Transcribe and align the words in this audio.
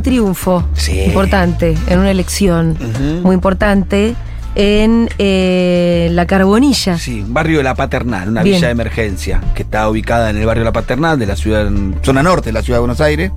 un 0.00 0.02
triunfo 0.02 0.64
Sí. 0.74 0.98
importante 1.02 1.76
en 1.86 1.98
una 1.98 2.10
elección 2.10 2.76
muy 3.22 3.34
importante 3.34 4.14
en 4.56 5.08
eh, 5.18 6.08
la 6.12 6.26
Carbonilla. 6.26 6.98
Sí, 6.98 7.22
barrio 7.26 7.58
de 7.58 7.64
La 7.64 7.74
Paternal, 7.74 8.30
una 8.30 8.42
Bien. 8.42 8.56
villa 8.56 8.66
de 8.68 8.72
emergencia 8.72 9.40
que 9.54 9.62
está 9.62 9.88
ubicada 9.88 10.30
en 10.30 10.38
el 10.38 10.46
barrio 10.46 10.62
de 10.62 10.64
La 10.64 10.72
Paternal, 10.72 11.18
de 11.18 11.26
la 11.26 11.36
ciudad, 11.36 11.66
en 11.66 11.96
zona 12.02 12.22
norte 12.22 12.48
de 12.48 12.52
la 12.54 12.62
ciudad 12.62 12.78
de 12.78 12.80
Buenos 12.80 13.00
Aires, 13.00 13.30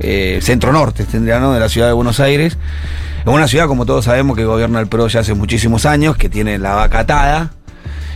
eh, 0.00 0.38
centro 0.42 0.72
norte 0.72 1.04
tendría, 1.04 1.38
¿no? 1.38 1.52
De 1.52 1.60
la 1.60 1.68
ciudad 1.68 1.86
de 1.88 1.92
Buenos 1.92 2.18
Aires. 2.20 2.56
Es 3.20 3.26
una 3.32 3.46
ciudad, 3.46 3.66
como 3.68 3.86
todos 3.86 4.06
sabemos, 4.06 4.36
que 4.36 4.44
gobierna 4.44 4.80
el 4.80 4.88
PRO 4.88 5.06
ya 5.06 5.20
hace 5.20 5.34
muchísimos 5.34 5.86
años, 5.86 6.16
que 6.16 6.28
tiene 6.28 6.58
la 6.58 6.74
vaca 6.74 7.00
atada. 7.00 7.52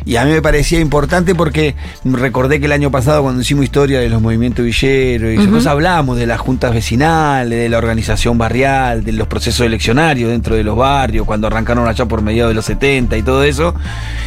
Y 0.07 0.17
a 0.17 0.25
mí 0.25 0.31
me 0.31 0.41
parecía 0.41 0.79
importante 0.81 1.35
porque 1.35 1.75
recordé 2.05 2.61
que 2.61 2.67
el 2.67 2.73
año 2.73 2.93
pasado 2.93 3.23
cuando 3.23 3.43
hicimos 3.43 3.65
historia 3.65 3.99
de 3.99 4.09
los 4.09 4.23
movimientos 4.23 4.65
villeros 4.65 5.35
y 5.35 5.39
Ujú. 5.39 5.51
cosas 5.51 5.67
hablamos 5.67 6.17
de 6.17 6.27
las 6.29 6.39
juntas 6.41 6.73
vecinales, 6.73 7.59
de 7.59 7.69
la 7.69 7.77
organización 7.79 8.39
barrial, 8.39 9.03
de 9.05 9.13
los 9.13 9.27
procesos 9.27 9.67
eleccionarios 9.67 10.31
dentro 10.31 10.55
de 10.55 10.63
los 10.63 10.77
barrios, 10.77 11.27
cuando 11.27 11.49
arrancaron 11.49 11.89
allá 11.89 12.07
por 12.07 12.23
mediados 12.23 12.51
de 12.51 12.55
los 12.55 12.65
70 12.67 13.17
y 13.17 13.23
todo 13.23 13.43
eso. 13.43 13.75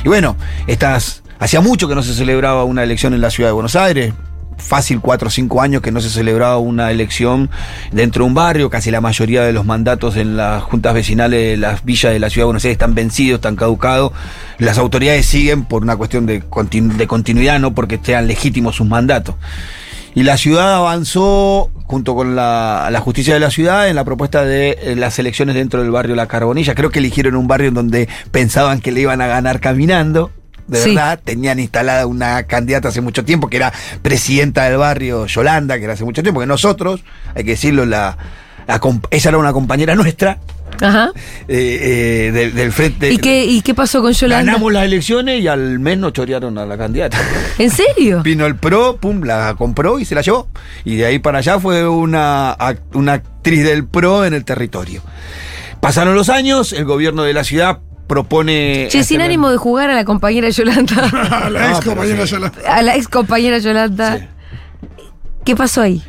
Y 0.03 0.09
bueno, 0.09 0.35
estas 0.67 1.23
hacía 1.39 1.61
mucho 1.61 1.87
que 1.87 1.95
no 1.95 2.03
se 2.03 2.13
celebraba 2.13 2.65
una 2.65 2.83
elección 2.83 3.13
en 3.13 3.21
la 3.21 3.29
ciudad 3.29 3.49
de 3.49 3.53
Buenos 3.53 3.77
Aires. 3.77 4.13
Fácil 4.59 4.99
cuatro 4.99 5.29
o 5.29 5.31
cinco 5.31 5.61
años 5.61 5.81
que 5.81 5.91
no 5.91 6.01
se 6.01 6.09
celebraba 6.09 6.57
una 6.57 6.91
elección 6.91 7.49
dentro 7.91 8.23
de 8.23 8.27
un 8.27 8.33
barrio, 8.35 8.69
casi 8.69 8.91
la 8.91 9.01
mayoría 9.01 9.41
de 9.43 9.53
los 9.53 9.65
mandatos 9.65 10.15
en 10.17 10.37
las 10.37 10.61
juntas 10.61 10.93
vecinales 10.93 11.51
de 11.51 11.57
las 11.57 11.83
villas 11.83 12.13
de 12.13 12.19
la 12.19 12.29
ciudad 12.29 12.43
de 12.43 12.47
Buenos 12.47 12.65
Aires 12.65 12.75
están 12.75 12.93
vencidos, 12.93 13.37
están 13.37 13.55
caducados. 13.55 14.11
Las 14.57 14.77
autoridades 14.77 15.25
siguen 15.25 15.65
por 15.65 15.81
una 15.81 15.95
cuestión 15.95 16.25
de, 16.25 16.43
continu- 16.43 16.95
de 16.95 17.07
continuidad, 17.07 17.59
no 17.59 17.73
porque 17.73 17.99
sean 18.01 18.27
legítimos 18.27 18.75
sus 18.75 18.85
mandatos. 18.85 19.35
Y 20.15 20.23
la 20.23 20.37
ciudad 20.37 20.73
avanzó, 20.75 21.71
junto 21.85 22.15
con 22.15 22.35
la, 22.35 22.89
la 22.91 22.99
justicia 22.99 23.33
de 23.35 23.39
la 23.39 23.51
ciudad, 23.51 23.87
en 23.87 23.95
la 23.95 24.03
propuesta 24.03 24.43
de 24.43 24.77
eh, 24.81 24.95
las 24.95 25.17
elecciones 25.19 25.55
dentro 25.55 25.81
del 25.81 25.91
barrio 25.91 26.15
La 26.15 26.27
Carbonilla. 26.27 26.75
Creo 26.75 26.89
que 26.89 26.99
eligieron 26.99 27.35
un 27.35 27.47
barrio 27.47 27.69
en 27.69 27.75
donde 27.75 28.09
pensaban 28.31 28.81
que 28.81 28.91
le 28.91 29.01
iban 29.01 29.21
a 29.21 29.27
ganar 29.27 29.59
caminando. 29.59 30.31
De 30.69 30.79
Sí. 30.79 30.89
verdad, 30.95 31.19
tenían 31.23 31.59
instalada 31.59 32.05
una 32.05 32.43
candidata 32.43 32.89
hace 32.89 33.01
mucho 33.01 33.25
tiempo, 33.25 33.49
que 33.49 33.57
era 33.57 33.73
presidenta 34.01 34.63
del 34.69 34.77
barrio, 34.77 35.25
Yolanda, 35.25 35.77
que 35.77 35.83
era 35.85 35.93
hace 35.93 36.03
mucho 36.05 36.21
tiempo, 36.21 36.39
que 36.39 36.45
nosotros, 36.45 37.03
hay 37.35 37.43
que 37.43 37.51
decirlo, 37.51 37.85
la, 37.85 38.17
la 38.67 38.79
ella 39.09 39.29
era 39.29 39.37
una 39.39 39.51
compañera 39.51 39.95
nuestra 39.95 40.37
Ajá. 40.79 41.09
eh, 41.47 42.27
eh, 42.27 42.31
del, 42.31 42.53
del 42.53 42.71
frente. 42.71 43.11
¿Y 43.11 43.17
qué, 43.17 43.43
¿Y 43.45 43.61
qué 43.63 43.73
pasó 43.73 44.01
con 44.03 44.13
Yolanda? 44.13 44.45
Ganamos 44.51 44.71
las 44.71 44.85
elecciones 44.85 45.41
y 45.41 45.47
al 45.47 45.79
mes 45.79 45.97
nos 45.97 46.13
chorearon 46.13 46.55
a 46.59 46.65
la 46.67 46.77
candidata. 46.77 47.17
¿En 47.57 47.71
serio? 47.71 48.21
Vino 48.23 48.45
el 48.45 48.55
pro, 48.55 48.97
pum, 48.97 49.23
la 49.23 49.55
compró 49.57 49.97
y 49.99 50.05
se 50.05 50.13
la 50.13 50.21
llevó. 50.21 50.47
Y 50.85 50.97
de 50.97 51.07
ahí 51.07 51.17
para 51.19 51.39
allá 51.39 51.59
fue 51.59 51.87
una, 51.87 52.55
una 52.93 53.13
actriz 53.13 53.63
del 53.63 53.87
pro 53.87 54.23
en 54.23 54.35
el 54.35 54.45
territorio. 54.45 55.01
Pasaron 55.81 56.13
los 56.13 56.29
años, 56.29 56.73
el 56.73 56.85
gobierno 56.85 57.23
de 57.23 57.33
la 57.33 57.43
ciudad 57.43 57.79
propone. 58.09 58.87
Che, 58.89 59.03
sin 59.05 59.21
ánimo 59.21 59.49
de 59.49 59.55
jugar 59.57 59.89
a 59.89 59.95
la 59.95 60.03
compañera 60.03 60.49
Yolanda, 60.49 61.05
A 61.45 61.49
la 61.49 61.59
No, 61.61 61.67
ex 61.69 61.77
pero 61.79 61.91
compañera 61.95 62.25
sí. 62.25 62.31
Yolanda. 62.33 62.59
a 62.67 62.81
la 62.81 62.95
ex 62.97 63.07
compañera 63.07 63.57
Yolanda. 63.59 64.17
Sí. 64.17 64.25
¿Qué 65.45 65.55
pasó 65.55 65.81
ahí? 65.81 66.03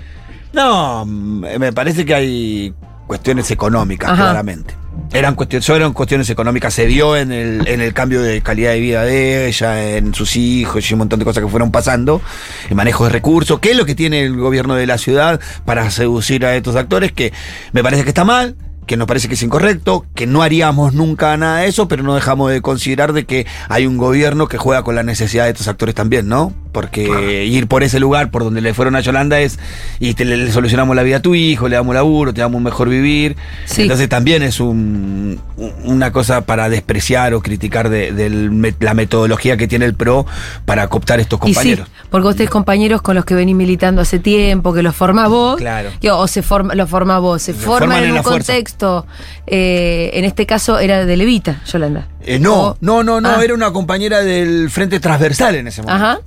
No, 0.52 1.06
me 1.06 1.72
parece 1.72 2.04
que 2.04 2.14
hay 2.14 2.74
cuestiones 3.06 3.50
económicas, 3.52 4.10
Ajá. 4.10 4.22
claramente. 4.24 4.74
Eran 5.12 5.34
cuestiones, 5.34 5.68
eran 5.68 5.92
cuestiones 5.92 6.28
económicas, 6.30 6.74
se 6.74 6.86
vio 6.86 7.16
en 7.16 7.32
el, 7.32 7.66
en 7.68 7.80
el 7.80 7.92
cambio 7.94 8.22
de 8.22 8.40
calidad 8.42 8.70
de 8.72 8.80
vida 8.80 9.02
de 9.04 9.46
ella, 9.48 9.96
en 9.96 10.14
sus 10.14 10.36
hijos 10.36 10.88
y 10.88 10.94
un 10.94 10.98
montón 10.98 11.18
de 11.18 11.24
cosas 11.24 11.42
que 11.44 11.48
fueron 11.50 11.70
pasando, 11.70 12.20
el 12.68 12.76
manejo 12.76 13.04
de 13.04 13.10
recursos, 13.10 13.58
qué 13.60 13.70
es 13.72 13.76
lo 13.76 13.86
que 13.86 13.94
tiene 13.94 14.22
el 14.22 14.36
gobierno 14.36 14.74
de 14.74 14.86
la 14.86 14.98
ciudad 14.98 15.40
para 15.64 15.90
seducir 15.90 16.44
a 16.46 16.54
estos 16.56 16.76
actores, 16.76 17.12
que 17.12 17.32
me 17.72 17.82
parece 17.82 18.02
que 18.04 18.10
está 18.10 18.24
mal, 18.24 18.56
que 18.90 18.96
nos 18.96 19.06
parece 19.06 19.28
que 19.28 19.34
es 19.34 19.42
incorrecto, 19.44 20.04
que 20.16 20.26
no 20.26 20.42
haríamos 20.42 20.94
nunca 20.94 21.36
nada 21.36 21.58
de 21.58 21.68
eso, 21.68 21.86
pero 21.86 22.02
no 22.02 22.16
dejamos 22.16 22.50
de 22.50 22.60
considerar 22.60 23.12
de 23.12 23.24
que 23.24 23.46
hay 23.68 23.86
un 23.86 23.96
gobierno 23.96 24.48
que 24.48 24.58
juega 24.58 24.82
con 24.82 24.96
la 24.96 25.04
necesidad 25.04 25.44
de 25.44 25.50
estos 25.50 25.68
actores 25.68 25.94
también, 25.94 26.26
¿no? 26.26 26.52
Porque 26.72 27.44
ir 27.46 27.66
por 27.66 27.82
ese 27.82 27.98
lugar, 28.00 28.30
por 28.30 28.44
donde 28.44 28.60
le 28.60 28.74
fueron 28.74 28.94
a 28.96 29.00
Yolanda 29.00 29.40
es, 29.40 29.58
y 29.98 30.14
te, 30.14 30.24
le, 30.24 30.36
le 30.36 30.52
solucionamos 30.52 30.94
la 30.94 31.02
vida 31.02 31.16
a 31.16 31.20
tu 31.20 31.34
hijo, 31.34 31.68
le 31.68 31.76
damos 31.76 31.94
laburo, 31.94 32.32
te 32.32 32.40
damos 32.40 32.58
un 32.58 32.64
mejor 32.64 32.88
vivir. 32.88 33.36
Sí. 33.64 33.82
Entonces 33.82 34.08
también 34.08 34.42
es 34.42 34.60
un, 34.60 35.40
un- 35.56 35.72
una 35.84 36.12
cosa 36.12 36.42
para 36.42 36.68
despreciar 36.68 37.34
o 37.34 37.40
criticar 37.40 37.88
de, 37.88 38.12
me- 38.50 38.74
la 38.80 38.94
metodología 38.94 39.56
que 39.56 39.66
tiene 39.68 39.84
el 39.84 39.94
PRO 39.94 40.26
para 40.64 40.86
cooptar 40.88 41.20
estos 41.20 41.38
compañeros. 41.40 41.88
Y 41.88 41.90
sí, 41.90 42.06
porque 42.10 42.28
ustedes 42.28 42.50
compañeros 42.50 43.02
con 43.02 43.14
los 43.16 43.24
que 43.24 43.34
venís 43.34 43.56
militando 43.56 44.00
hace 44.02 44.18
tiempo, 44.18 44.72
que 44.72 44.82
los 44.82 44.94
formás 44.94 45.28
vos, 45.28 45.56
Claro. 45.56 45.90
que- 46.00 46.10
o 46.10 46.26
se 46.28 46.42
forma, 46.42 46.74
los 46.74 46.88
formás 46.88 47.20
vos, 47.20 47.42
se 47.42 47.52
Se 47.52 47.58
forman, 47.58 47.80
forman 47.80 48.04
en, 48.04 48.10
en 48.10 48.16
un 48.16 48.22
contexto, 48.22 49.06
eh, 49.46 50.10
en 50.14 50.24
este 50.24 50.46
caso 50.46 50.78
era 50.78 51.04
de 51.04 51.16
Levita, 51.16 51.62
Yolanda. 51.70 52.06
Eh, 52.22 52.38
no, 52.38 52.54
O- 52.60 52.76
no, 52.80 53.02
no, 53.02 53.20
no, 53.20 53.28
Ah. 53.30 53.40
era 53.44 53.54
una 53.54 53.72
compañera 53.72 54.20
del 54.20 54.68
Frente 54.70 55.00
Transversal 55.00 55.54
en 55.54 55.68
ese 55.68 55.82
momento. 55.82 56.04
Ajá. 56.04 56.20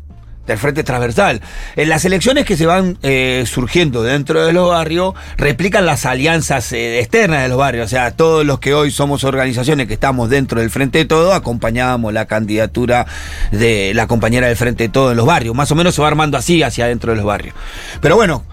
Del 0.46 0.58
Frente 0.58 0.84
Transversal. 0.84 1.42
En 1.76 1.90
las 1.90 2.06
elecciones 2.06 2.46
que 2.46 2.58
se 2.58 2.66
van 2.66 2.98
eh, 3.02 3.44
surgiendo 3.48 4.04
dentro 4.04 4.46
de 4.46 4.54
los 4.54 4.70
barrios, 4.70 5.14
replican 5.38 5.86
las 5.86 6.06
alianzas 6.06 6.72
eh, 6.74 7.00
externas 7.00 7.44
de 7.44 7.50
los 7.50 7.58
barrios. 7.58 7.86
O 7.86 7.90
sea, 7.90 8.12
todos 8.12 8.46
los 8.46 8.59
que 8.59 8.74
hoy 8.74 8.92
somos 8.92 9.24
organizaciones 9.24 9.88
que 9.88 9.94
estamos 9.94 10.30
dentro 10.30 10.59
del 10.59 10.70
Frente 10.70 11.00
de 11.00 11.06
Todo, 11.06 11.34
acompañábamos 11.34 12.14
la 12.14 12.26
candidatura 12.26 13.06
de 13.52 13.94
la 13.94 14.08
compañera 14.08 14.48
del 14.48 14.58
Frente 14.58 14.84
de 14.84 14.90
Todo 14.90 15.12
en 15.12 15.18
los 15.18 15.26
barrios. 15.26 15.56
Más 15.56 15.72
o 15.72 15.76
menos 15.76 15.96
se 15.96 16.02
va 16.02 16.08
armando 16.08 16.38
así 16.38 16.62
hacia 16.64 16.86
adentro 16.86 17.12
de 17.12 17.18
los 17.18 17.25
barrios. 17.25 17.56
Pero 18.02 18.16
bueno. 18.16 18.44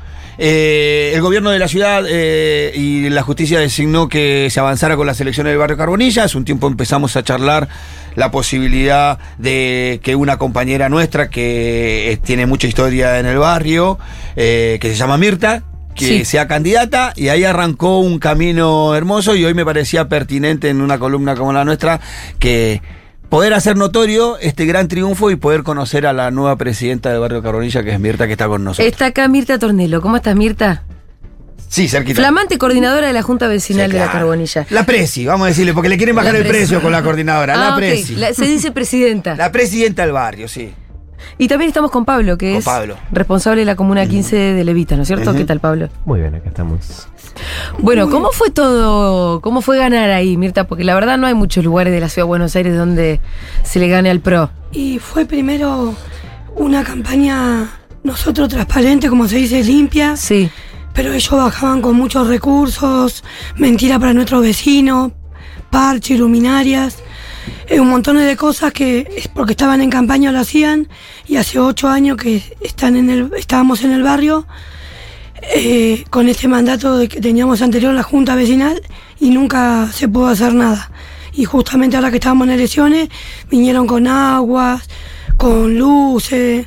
eh, 0.43 1.13
el 1.15 1.21
gobierno 1.21 1.51
de 1.51 1.59
la 1.59 1.69
ciudad 1.69 2.05
eh, 2.09 2.73
y 2.75 3.11
la 3.11 3.23
justicia 3.23 3.61
designó 3.61 4.09
que 4.09 4.49
se 4.51 4.59
avanzara 4.59 4.97
con 4.97 5.07
las 5.07 5.21
elecciones 5.21 5.51
del 5.51 5.59
barrio 5.59 5.77
Carbonilla. 5.77 6.25
Hace 6.25 6.39
un 6.39 6.47
tiempo 6.47 6.67
empezamos 6.67 7.15
a 7.17 7.23
charlar 7.23 7.69
la 8.17 8.31
posibilidad 8.31 9.19
de 9.39 10.01
que 10.03 10.15
una 10.17 10.37
compañera 10.39 10.89
nuestra 10.89 11.31
que 11.31 12.13
eh, 12.13 12.17
tiene 12.17 12.47
mucha 12.47 12.67
historia 12.67 13.19
en 13.19 13.27
el 13.27 13.39
barrio, 13.39 13.99
eh, 14.37 14.79
que 14.81 14.89
se 14.89 14.95
llama 14.97 15.17
Mirta, 15.19 15.63
que 15.95 16.07
Sí. 16.07 16.25
sea 16.25 16.47
candidata 16.49 17.13
y 17.17 17.29
ahí 17.29 17.45
arrancó 17.45 17.99
un 17.99 18.19
camino 18.19 18.95
hermoso 18.95 19.35
y 19.35 19.45
hoy 19.45 19.55
me 19.55 19.65
parecía 19.65 20.09
pertinente 20.09 20.69
en 20.69 20.81
una 20.81 20.99
columna 20.99 21.35
como 21.35 21.53
la 21.53 21.65
nuestra 21.65 22.01
que 22.39 22.81
poder 23.29 23.55
hacer 23.55 23.77
notorio 23.77 24.39
este 24.39 24.67
gran 24.67 24.89
triunfo 24.89 25.31
y 25.31 25.37
poder 25.37 25.63
conocer 25.63 26.07
a 26.07 26.13
la 26.13 26.31
nueva 26.31 26.57
presidenta 26.57 27.11
del 27.11 27.21
barrio 27.21 27.43
Carbonilla 27.43 27.83
que 27.83 27.91
es 27.93 28.01
Mirta 28.01 28.27
que 28.27 28.33
está 28.33 28.47
con 28.49 28.65
nosotros. 28.65 28.87
Está 28.91 29.07
acá 29.07 29.29
Mirta 29.29 29.59
Tornelo. 29.59 30.01
¿Cómo 30.01 30.17
estás, 30.17 30.35
Mirta? 30.37 30.85
Sí, 31.69 31.89
cerquita. 31.89 32.21
Flamante 32.21 32.59
coordinadora 32.59 33.07
de 33.07 33.13
la 33.13 33.23
Junta 33.23 33.47
Vecinal 33.47 33.91
Sí, 33.91 33.97
de 33.97 34.05
la. 34.05 34.11
Carbonilla. 34.11 34.67
La 34.71 34.85
Presi, 34.85 35.25
vamos 35.27 35.45
a 35.47 35.49
decirle, 35.49 35.73
porque 35.73 35.89
le 35.89 35.97
quieren 35.97 36.17
bajar 36.17 36.35
el 36.37 36.47
precio 36.47 36.81
con 36.83 36.91
la 36.93 37.03
coordinadora. 37.03 37.55
Ah, 37.55 37.57
la 37.57 37.71
ok. 37.71 37.77
Presi. 37.77 38.17
La- 38.17 38.35
se 38.35 38.45
dice 38.47 38.71
presidenta. 38.73 39.37
La 39.37 39.53
presidenta 39.53 40.03
del 40.03 40.13
barrio, 40.13 40.49
sí. 40.49 40.73
Y 41.39 41.49
también 41.49 41.69
estamos 41.69 41.91
con 41.91 42.05
Pablo, 42.05 42.37
que 42.39 42.51
Con 42.51 42.59
es 42.59 42.65
Pablo. 42.65 42.97
responsable 43.13 43.61
de 43.61 43.67
la 43.67 43.77
Comuna 43.77 44.07
15 44.07 44.37
de 44.37 44.65
Levita, 44.65 44.97
¿no 44.97 45.03
es 45.03 45.09
cierto? 45.09 45.35
¿Qué 45.35 45.45
tal, 45.45 45.61
Pablo? 45.61 45.89
Muy 46.07 46.21
bien, 46.21 46.35
acá 46.35 46.49
estamos. 46.49 47.09
Bueno, 47.79 48.11
¿cómo 48.11 48.31
fue 48.33 48.51
todo? 48.51 49.41
¿Cómo 49.41 49.61
fue 49.61 49.79
ganar 49.79 50.11
ahí, 50.11 50.37
Mirta? 50.37 50.67
Porque 50.67 50.83
la 50.83 50.95
verdad 50.95 51.19
no 51.19 51.27
hay 51.27 51.35
muchos 51.35 51.63
lugares 51.65 51.93
de 51.93 52.01
la 52.01 52.09
ciudad 52.09 52.25
de 52.25 52.29
Buenos 52.29 52.57
Aires 52.57 52.77
donde 52.77 53.21
se 53.63 53.79
le 53.79 53.89
gane 53.89 54.11
al 54.11 54.21
PRO. 54.21 54.51
Y 54.73 54.99
fue 54.99 55.25
primero 55.27 55.95
una 56.57 56.83
campaña, 56.85 57.71
nosotros 58.03 58.49
transparente, 58.49 59.09
como 59.09 59.29
se 59.29 59.37
dice, 59.37 59.63
limpia, 59.63 60.17
Sí. 60.17 60.51
Pero 60.95 61.13
ellos 61.13 61.31
bajaban 61.31 61.83
con 61.83 61.97
muchos 61.97 62.27
recursos, 62.27 63.25
mentira 63.57 63.99
para 63.99 64.13
nuestros 64.13 64.43
vecinos, 64.43 65.13
parche, 65.71 66.17
luminarias, 66.17 66.99
eh, 67.69 67.81
un 67.81 67.89
montón 67.89 68.17
de 68.19 68.37
cosas 68.37 68.73
que 68.73 69.29
porque 69.35 69.53
estaban 69.53 69.81
en 69.81 69.91
campaña 69.91 70.33
lo 70.33 70.41
hacían 70.41 70.89
y 71.27 71.37
hace 71.37 71.59
ocho 71.59 71.89
años 71.89 72.17
que 72.17 72.43
están 72.61 72.97
en 72.97 73.11
el, 73.11 73.31
estábamos 73.37 73.83
en 73.85 73.93
el 73.93 74.03
barrio 74.03 74.47
eh, 75.43 76.05
con 76.11 76.29
este 76.29 76.49
mandato 76.49 76.99
de 76.99 77.09
que 77.09 77.21
teníamos 77.21 77.63
anterior 77.63 77.95
la 77.95 78.03
Junta 78.03 78.35
Vecinal 78.35 78.83
y 79.19 79.31
nunca 79.31 79.89
se 79.93 80.09
pudo 80.09 80.29
hacer 80.29 80.55
nada. 80.55 80.91
Y 81.33 81.45
justamente 81.45 81.97
ahora 81.97 82.11
que 82.11 82.17
estábamos 82.17 82.49
en 82.49 82.55
elecciones, 82.55 83.09
vinieron 83.51 83.87
con 83.87 84.07
aguas, 84.07 84.89
con 85.37 85.79
luces. 85.79 86.67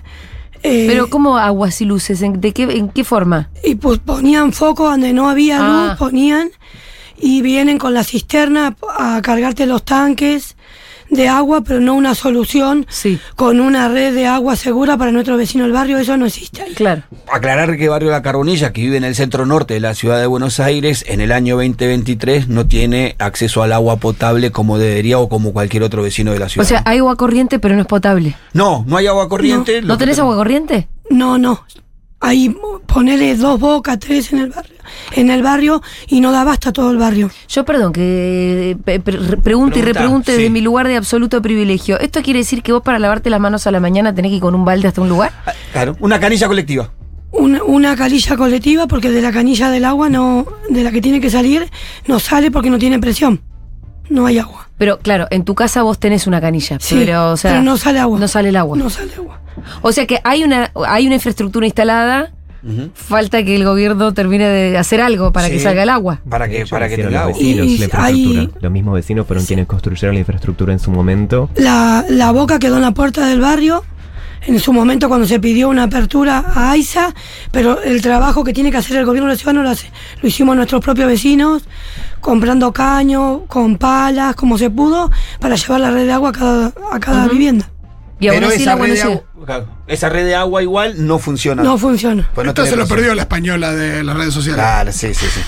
Eh, 0.63 0.85
Pero 0.87 1.09
¿cómo 1.09 1.37
aguas 1.37 1.79
y 1.81 1.85
luces? 1.85 2.21
¿En, 2.21 2.39
de 2.41 2.51
qué, 2.53 2.63
¿En 2.63 2.89
qué 2.89 3.03
forma? 3.03 3.49
y 3.63 3.75
pues 3.75 3.99
ponían 3.99 4.53
foco 4.53 4.89
donde 4.89 5.13
no 5.13 5.29
había 5.29 5.57
Ah. 5.61 5.87
luz, 5.89 5.97
ponían 5.97 6.49
y 7.19 7.41
vienen 7.41 7.77
con 7.77 7.93
la 7.93 8.03
cisterna 8.03 8.75
a 8.97 9.21
cargarte 9.21 9.65
los 9.65 9.83
tanques 9.83 10.52
de 11.13 11.27
agua, 11.29 11.61
pero 11.61 11.79
no 11.79 11.93
una 11.93 12.15
solución 12.15 12.85
Sí. 12.89 13.19
con 13.35 13.59
una 13.59 13.87
red 13.87 14.13
de 14.13 14.25
agua 14.27 14.55
segura 14.55 14.97
para 14.97 15.11
nuestro 15.11 15.37
vecino 15.37 15.63
del 15.63 15.73
barrio, 15.73 15.97
eso 15.97 16.17
no 16.17 16.25
existe 16.25 16.61
ahí. 16.61 16.73
Claro. 16.73 17.03
Aclarar 17.31 17.77
que 17.77 17.89
Barrio 17.89 18.11
La 18.11 18.21
Carbonilla, 18.21 18.73
que 18.73 18.81
vive 18.81 18.97
en 18.97 19.03
el 19.03 19.15
centro 19.15 19.45
norte 19.45 19.73
de 19.75 19.79
la 19.79 19.93
ciudad 19.95 20.19
de 20.19 20.27
Buenos 20.27 20.59
Aires, 20.59 21.03
en 21.07 21.21
el 21.21 21.31
año 21.31 21.55
2023 21.55 22.47
no 22.47 22.65
tiene 22.67 23.15
acceso 23.19 23.63
al 23.63 23.73
agua 23.73 23.97
potable 23.97 24.51
como 24.51 24.77
debería 24.77 25.19
o 25.19 25.29
como 25.29 25.53
cualquier 25.53 25.83
otro 25.83 26.03
vecino 26.03 26.31
de 26.33 26.39
la 26.39 26.45
O 26.45 26.49
ciudad. 26.49 26.67
sea, 26.67 26.83
hay 26.85 26.97
agua 26.99 27.15
corriente, 27.15 27.59
pero 27.59 27.75
no 27.75 27.81
es 27.81 27.87
potable. 27.87 28.35
no, 28.53 28.83
no 28.87 28.97
hay 28.97 29.07
agua 29.07 29.29
corriente. 29.29 29.81
¿No 29.81 29.97
tenés 29.97 30.15
te- 30.15 30.21
agua 30.21 30.35
corriente? 30.35 30.87
No, 31.09 31.37
no. 31.37 31.63
Hay 32.23 32.55
ponerle 32.87 33.35
dos 33.35 33.59
bocas, 33.59 33.99
tres 33.99 34.31
en 34.33 34.39
el 34.39 34.49
barrio, 34.49 34.75
en 35.11 35.29
el 35.29 35.43
barrio 35.43 35.81
y 36.07 36.21
no 36.21 36.31
da 36.31 36.43
basta 36.43 36.71
todo 36.71 36.89
el 36.91 36.97
barrio. 36.97 37.29
Yo, 37.49 37.65
perdón, 37.65 37.91
que 37.93 38.77
eh, 38.85 38.99
pre- 38.99 39.19
pregunte 39.37 39.79
y 39.79 39.81
repregunte 39.81 40.31
sí. 40.31 40.37
desde 40.37 40.49
mi 40.49 40.61
lugar 40.61 40.87
de 40.87 40.95
absoluto 40.95 41.41
privilegio. 41.41 41.99
¿Esto 41.99 42.21
quiere 42.21 42.39
decir 42.39 42.63
que 42.63 42.71
vos 42.71 42.81
para 42.81 42.97
lavarte 42.97 43.29
las 43.29 43.39
manos 43.39 43.67
a 43.67 43.71
la 43.71 43.79
mañana 43.79 44.15
tenés 44.15 44.29
que 44.31 44.35
ir 44.37 44.41
con 44.41 44.55
un 44.55 44.63
balde 44.65 44.87
hasta 44.87 45.01
un 45.01 45.09
lugar? 45.09 45.31
Ah, 45.45 45.51
Claro, 45.73 45.97
una 45.99 46.19
canilla 46.19 46.47
colectiva. 46.47 46.91
Una, 47.31 47.63
una 47.63 47.95
canilla 47.95 48.37
colectiva 48.37 48.87
porque 48.87 49.09
de 49.09 49.21
la 49.21 49.31
canilla 49.31 49.69
del 49.71 49.85
agua 49.85 50.07
no, 50.09 50.45
de 50.69 50.83
la 50.83 50.91
que 50.91 51.01
tiene 51.01 51.19
que 51.19 51.29
salir, 51.31 51.69
no 52.07 52.19
sale 52.19 52.51
porque 52.51 52.69
no 52.69 52.77
tiene 52.77 52.99
presión. 52.99 53.41
No 54.09 54.25
hay 54.27 54.37
agua. 54.37 54.69
Pero 54.77 54.99
claro, 54.99 55.27
en 55.31 55.43
tu 55.43 55.55
casa 55.55 55.81
vos 55.81 55.97
tenés 55.99 56.27
una 56.27 56.39
canilla, 56.41 56.77
Sí, 56.79 56.95
pero, 56.99 57.31
o 57.31 57.37
sea, 57.37 57.51
pero 57.51 57.63
no 57.63 57.77
sale 57.77 57.99
agua. 57.99 58.19
No 58.19 58.27
sale 58.27 58.49
el 58.49 58.55
agua. 58.55 58.77
No 58.77 58.89
sale 58.89 59.13
agua. 59.15 59.32
O 59.81 59.91
sea 59.91 60.05
que 60.05 60.19
hay 60.23 60.43
una, 60.43 60.71
hay 60.87 61.05
una 61.05 61.15
infraestructura 61.15 61.65
instalada, 61.65 62.31
falta 62.93 63.43
que 63.43 63.55
el 63.55 63.65
gobierno 63.65 64.13
termine 64.13 64.47
de 64.47 64.77
hacer 64.77 65.01
algo 65.01 65.33
para 65.33 65.49
que 65.49 65.59
salga 65.59 65.83
el 65.83 65.89
agua. 65.89 66.21
Para 66.29 66.47
que, 66.47 66.65
para 66.65 66.87
que 66.87 66.93
hicieron 66.93 67.11
tenga 67.11 67.25
los 67.25 67.35
agua. 67.35 67.37
vecinos 67.39 67.65
Y 67.67 67.77
la 67.77 67.83
infraestructura. 67.85 68.39
hay- 68.41 68.49
Los 68.61 68.71
mismos 68.71 68.93
vecinos 68.93 69.27
fueron 69.27 69.45
quienes 69.45 69.67
construyeron 69.67 70.15
la 70.15 70.19
infraestructura 70.19 70.71
en 70.73 70.79
su 70.79 70.89
momento. 70.91 71.49
La, 71.55 72.05
la 72.09 72.31
boca 72.31 72.59
quedó 72.59 72.77
en 72.77 72.83
la 72.83 72.91
puerta 72.91 73.25
del 73.27 73.41
barrio. 73.41 73.83
En 74.45 74.59
su 74.59 74.73
momento 74.73 75.07
cuando 75.07 75.25
se 75.25 75.39
pidió 75.39 75.69
una 75.69 75.83
apertura 75.83 76.43
a 76.53 76.71
AISA, 76.71 77.13
pero 77.51 77.81
el 77.81 78.01
trabajo 78.01 78.43
que 78.43 78.51
tiene 78.51 78.71
que 78.71 78.77
hacer 78.77 78.97
el 78.97 79.05
gobierno 79.05 79.29
de 79.29 79.35
la 79.35 79.39
ciudad 79.39 79.53
no 79.53 79.63
lo 79.63 79.69
hace. 79.69 79.89
Lo 80.21 80.27
hicimos 80.27 80.53
nuestros 80.57 80.81
propios 80.83 81.07
vecinos, 81.07 81.63
comprando 82.19 82.73
caño, 82.73 83.45
con 83.47 83.77
palas, 83.77 84.35
como 84.35 84.57
se 84.57 84.69
pudo, 84.69 85.09
para 85.39 85.55
llevar 85.55 85.79
la 85.79 85.91
red 85.91 86.05
de 86.07 86.11
agua 86.11 86.29
a 86.29 86.33
cada, 86.33 86.73
a 86.91 86.99
cada 86.99 87.27
vivienda. 87.29 87.69
Y 88.19 88.27
aún 88.27 88.39
Pero 88.39 88.47
así 88.51 88.61
esa 88.63 88.73
agua 88.73 88.87
red, 88.87 88.93
de 88.95 89.01
agua, 89.01 89.23
esa 89.87 90.09
red 90.09 90.25
de 90.25 90.35
agua 90.35 90.61
igual 90.61 91.05
no 91.05 91.19
funciona. 91.19 91.61
No 91.63 91.77
funciona. 91.77 92.29
Pues 92.33 92.47
no 92.47 92.65
se 92.65 92.75
lo 92.75 92.87
perdió 92.87 93.13
la 93.15 93.23
española 93.23 93.73
de 93.73 94.03
las 94.03 94.15
redes 94.15 94.33
sociales. 94.33 94.55
Claro, 94.61 94.91
sí, 94.91 95.13
sí, 95.13 95.25
sí. 95.27 95.41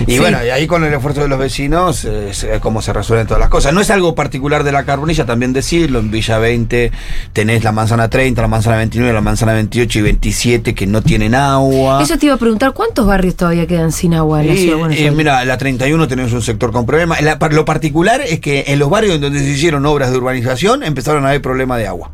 Y 0.06 0.18
bueno, 0.18 0.38
y 0.44 0.50
ahí 0.50 0.66
con 0.66 0.84
el 0.84 0.92
esfuerzo 0.92 1.20
de 1.22 1.28
los 1.28 1.38
vecinos, 1.38 2.04
eh, 2.04 2.30
es 2.30 2.44
eh, 2.44 2.58
cómo 2.60 2.82
se 2.82 2.92
resuelven 2.92 3.26
todas 3.26 3.40
las 3.40 3.48
cosas. 3.48 3.72
No 3.72 3.80
es 3.80 3.90
algo 3.90 4.14
particular 4.14 4.64
de 4.64 4.72
la 4.72 4.84
Carbonilla, 4.84 5.26
también 5.26 5.52
decirlo. 5.52 5.98
En 6.00 6.10
Villa 6.10 6.38
20 6.38 6.90
tenés 7.32 7.64
la 7.64 7.72
manzana 7.72 8.08
30, 8.08 8.40
la 8.42 8.48
manzana 8.48 8.76
29, 8.76 9.12
la 9.12 9.20
manzana 9.20 9.52
28 9.54 9.98
y 9.98 10.02
27 10.02 10.74
que 10.74 10.86
no 10.86 11.02
tienen 11.02 11.34
agua. 11.34 12.02
Eso 12.02 12.18
te 12.18 12.26
iba 12.26 12.34
a 12.34 12.38
preguntar, 12.38 12.72
¿cuántos 12.72 13.06
barrios 13.06 13.36
todavía 13.36 13.66
quedan 13.66 13.92
sin 13.92 14.14
agua 14.14 14.40
en 14.40 14.48
la 14.48 14.54
Y, 14.54 14.56
ciudad 14.58 14.72
de 14.72 14.78
Buenos 14.78 14.98
eh, 14.98 15.10
mira, 15.10 15.44
la 15.44 15.58
31 15.58 16.08
tenemos 16.08 16.32
un 16.32 16.42
sector 16.42 16.72
con 16.72 16.86
problemas. 16.86 17.20
La- 17.22 17.38
lo 17.50 17.64
particular 17.64 18.20
es 18.20 18.40
que 18.40 18.64
en 18.68 18.78
los 18.78 18.90
barrios 18.90 19.14
en 19.14 19.20
donde 19.20 19.40
se 19.40 19.48
hicieron 19.48 19.84
obras 19.86 20.10
de 20.10 20.18
urbanización 20.18 20.82
empezaron 20.82 21.24
a 21.24 21.28
haber 21.28 21.42
problemas 21.42 21.78
de 21.78 21.86
agua. 21.86 22.10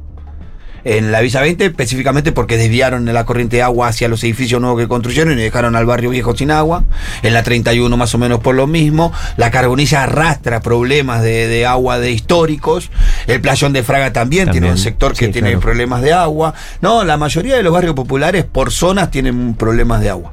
En 0.84 1.12
la 1.12 1.20
Villa 1.22 1.40
20 1.40 1.64
específicamente 1.64 2.30
porque 2.32 2.56
desviaron 2.58 3.04
la 3.06 3.24
corriente 3.24 3.56
de 3.56 3.62
agua 3.62 3.88
hacia 3.88 4.06
los 4.08 4.22
edificios 4.24 4.60
nuevos 4.60 4.78
que 4.78 4.86
construyeron 4.88 5.38
y 5.38 5.42
dejaron 5.42 5.76
al 5.76 5.86
barrio 5.86 6.10
viejo 6.10 6.36
sin 6.36 6.50
agua. 6.50 6.84
En 7.22 7.32
la 7.32 7.42
31 7.42 7.96
más 7.96 8.14
o 8.14 8.18
menos 8.18 8.40
por 8.40 8.54
lo 8.54 8.66
mismo. 8.66 9.12
La 9.36 9.50
Carbonilla 9.50 10.02
arrastra 10.02 10.60
problemas 10.60 11.22
de, 11.22 11.46
de 11.48 11.64
agua 11.66 11.98
de 11.98 12.10
históricos. 12.10 12.90
El 13.26 13.40
Playón 13.40 13.72
de 13.72 13.82
Fraga 13.82 14.12
también, 14.12 14.50
tiene 14.50 14.70
un 14.70 14.78
sector 14.78 15.12
que 15.14 15.26
sí, 15.26 15.32
tiene 15.32 15.48
claro. 15.50 15.60
problemas 15.60 16.02
de 16.02 16.12
agua. 16.12 16.54
No, 16.80 17.02
la 17.04 17.16
mayoría 17.16 17.56
de 17.56 17.62
los 17.62 17.72
barrios 17.72 17.94
populares 17.94 18.44
por 18.44 18.70
zonas 18.70 19.10
tienen 19.10 19.54
problemas 19.54 20.00
de 20.02 20.10
agua. 20.10 20.32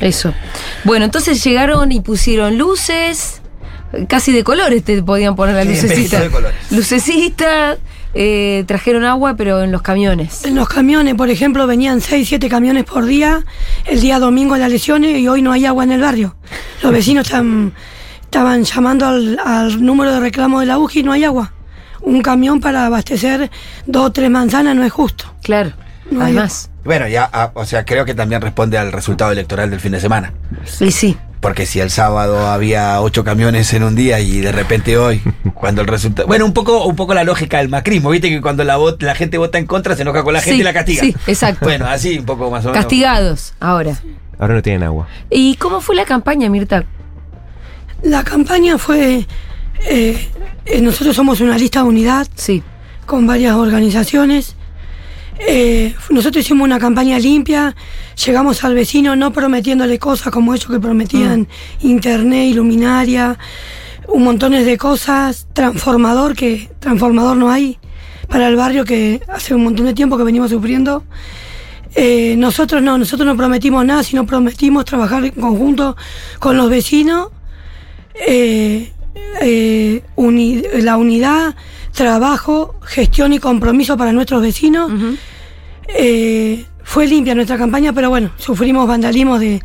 Eso. 0.00 0.34
Bueno, 0.82 1.04
entonces 1.04 1.42
llegaron 1.44 1.92
y 1.92 2.00
pusieron 2.00 2.58
luces, 2.58 3.40
casi 4.08 4.32
de 4.32 4.42
colores 4.42 4.82
te 4.82 5.00
podían 5.02 5.36
poner 5.36 5.54
la 5.54 5.62
Sí, 5.62 5.82
lucecita. 5.82 6.20
de 6.20 6.30
colores. 6.30 6.56
Lucecita, 6.72 7.76
eh, 8.14 8.64
trajeron 8.66 9.04
agua, 9.04 9.34
pero 9.36 9.62
en 9.62 9.72
los 9.72 9.82
camiones. 9.82 10.44
En 10.44 10.54
los 10.54 10.68
camiones, 10.68 11.14
por 11.14 11.30
ejemplo, 11.30 11.66
venían 11.66 12.00
6, 12.00 12.28
7 12.28 12.48
camiones 12.48 12.84
por 12.84 13.06
día, 13.06 13.44
el 13.86 14.00
día 14.00 14.18
domingo 14.18 14.56
las 14.56 14.70
lesiones 14.70 15.18
y 15.18 15.28
hoy 15.28 15.42
no 15.42 15.52
hay 15.52 15.66
agua 15.66 15.84
en 15.84 15.92
el 15.92 16.00
barrio. 16.00 16.36
Los 16.82 16.92
vecinos 16.92 17.26
están, 17.26 17.72
estaban 18.22 18.64
llamando 18.64 19.06
al, 19.06 19.38
al 19.44 19.84
número 19.84 20.12
de 20.12 20.20
reclamo 20.20 20.60
de 20.60 20.66
la 20.66 20.78
UGI 20.78 21.00
y 21.00 21.02
no 21.02 21.12
hay 21.12 21.24
agua. 21.24 21.52
Un 22.02 22.22
camión 22.22 22.60
para 22.60 22.86
abastecer 22.86 23.50
dos 23.86 24.06
o 24.06 24.12
tres 24.12 24.30
manzanas 24.30 24.76
no 24.76 24.84
es 24.84 24.92
justo. 24.92 25.34
Claro. 25.42 25.72
No 26.10 26.20
hay 26.20 26.32
Además. 26.32 26.70
Bueno, 26.84 27.08
ya, 27.08 27.28
ah, 27.32 27.50
o 27.54 27.64
sea, 27.64 27.84
creo 27.84 28.04
que 28.04 28.14
también 28.14 28.42
responde 28.42 28.76
al 28.76 28.92
resultado 28.92 29.32
electoral 29.32 29.70
del 29.70 29.80
fin 29.80 29.92
de 29.92 30.00
semana. 30.00 30.34
Y 30.80 30.90
sí. 30.90 31.16
Porque 31.44 31.66
si 31.66 31.78
el 31.78 31.90
sábado 31.90 32.46
había 32.48 33.02
ocho 33.02 33.22
camiones 33.22 33.70
en 33.74 33.82
un 33.82 33.94
día 33.94 34.18
y 34.18 34.40
de 34.40 34.50
repente 34.50 34.96
hoy, 34.96 35.20
cuando 35.54 35.82
el 35.82 35.86
resultado. 35.88 36.26
Bueno, 36.26 36.46
un 36.46 36.54
poco, 36.54 36.86
un 36.86 36.96
poco 36.96 37.12
la 37.12 37.22
lógica 37.22 37.58
del 37.58 37.68
macrismo, 37.68 38.08
viste 38.08 38.30
que 38.30 38.40
cuando 38.40 38.64
la, 38.64 38.78
vot- 38.78 39.00
la 39.02 39.14
gente 39.14 39.36
vota 39.36 39.58
en 39.58 39.66
contra 39.66 39.94
se 39.94 40.00
enoja 40.02 40.22
con 40.24 40.32
la 40.32 40.40
gente 40.40 40.54
Sí, 40.54 40.60
y 40.62 40.64
la 40.64 40.72
castiga. 40.72 41.02
sí, 41.02 41.14
exacto. 41.26 41.66
Bueno, 41.66 41.86
así 41.86 42.18
un 42.18 42.24
poco 42.24 42.50
más 42.50 42.64
o 42.64 42.68
menos. 42.68 42.82
Castigados 42.82 43.52
ahora. 43.60 43.94
Ahora 44.38 44.54
no 44.54 44.62
tienen 44.62 44.84
agua. 44.84 45.06
¿Y 45.28 45.56
cómo 45.56 45.82
fue 45.82 45.94
la 45.94 46.06
campaña, 46.06 46.48
Mirta? 46.48 46.86
La 48.02 48.24
campaña 48.24 48.78
fue, 48.78 49.26
eh, 49.86 50.28
eh, 50.64 50.80
nosotros 50.80 51.14
somos 51.14 51.42
una 51.42 51.58
lista 51.58 51.80
de 51.82 51.88
unidad 51.88 52.26
Sí. 52.34 52.62
con 53.04 53.26
varias 53.26 53.54
organizaciones. 53.54 54.56
Eh, 55.38 55.94
nosotros 56.10 56.44
hicimos 56.44 56.64
una 56.64 56.78
campaña 56.78 57.18
limpia, 57.18 57.74
llegamos 58.24 58.62
al 58.64 58.74
vecino 58.74 59.16
no 59.16 59.32
prometiéndole 59.32 59.98
cosas 59.98 60.32
como 60.32 60.54
ellos 60.54 60.70
que 60.70 60.78
prometían 60.78 61.48
internet, 61.80 62.46
iluminaria, 62.50 63.36
un 64.08 64.22
montón 64.24 64.52
de 64.52 64.78
cosas, 64.78 65.46
transformador, 65.52 66.34
que 66.36 66.70
transformador 66.78 67.36
no 67.36 67.50
hay 67.50 67.78
para 68.28 68.48
el 68.48 68.56
barrio 68.56 68.84
que 68.84 69.20
hace 69.28 69.54
un 69.54 69.64
montón 69.64 69.86
de 69.86 69.94
tiempo 69.94 70.16
que 70.16 70.24
venimos 70.24 70.50
sufriendo. 70.50 71.04
Eh, 71.96 72.34
nosotros 72.38 72.82
no, 72.82 72.96
nosotros 72.98 73.26
no 73.26 73.36
prometimos 73.36 73.84
nada, 73.84 74.02
sino 74.02 74.26
prometimos 74.26 74.84
trabajar 74.84 75.24
en 75.24 75.30
conjunto 75.32 75.96
con 76.38 76.56
los 76.56 76.68
vecinos 76.70 77.28
eh, 78.26 78.92
eh, 79.40 80.02
uni- 80.16 80.62
la 80.80 80.96
unidad, 80.96 81.54
trabajo, 81.94 82.74
gestión 82.82 83.32
y 83.32 83.38
compromiso 83.38 83.96
para 83.96 84.12
nuestros 84.12 84.42
vecinos. 84.42 84.90
Eh, 85.88 86.64
fue 86.82 87.06
limpia 87.06 87.34
nuestra 87.34 87.56
campaña, 87.56 87.92
pero 87.92 88.10
bueno, 88.10 88.30
sufrimos 88.36 88.86
vandalismo 88.86 89.38
de 89.38 89.62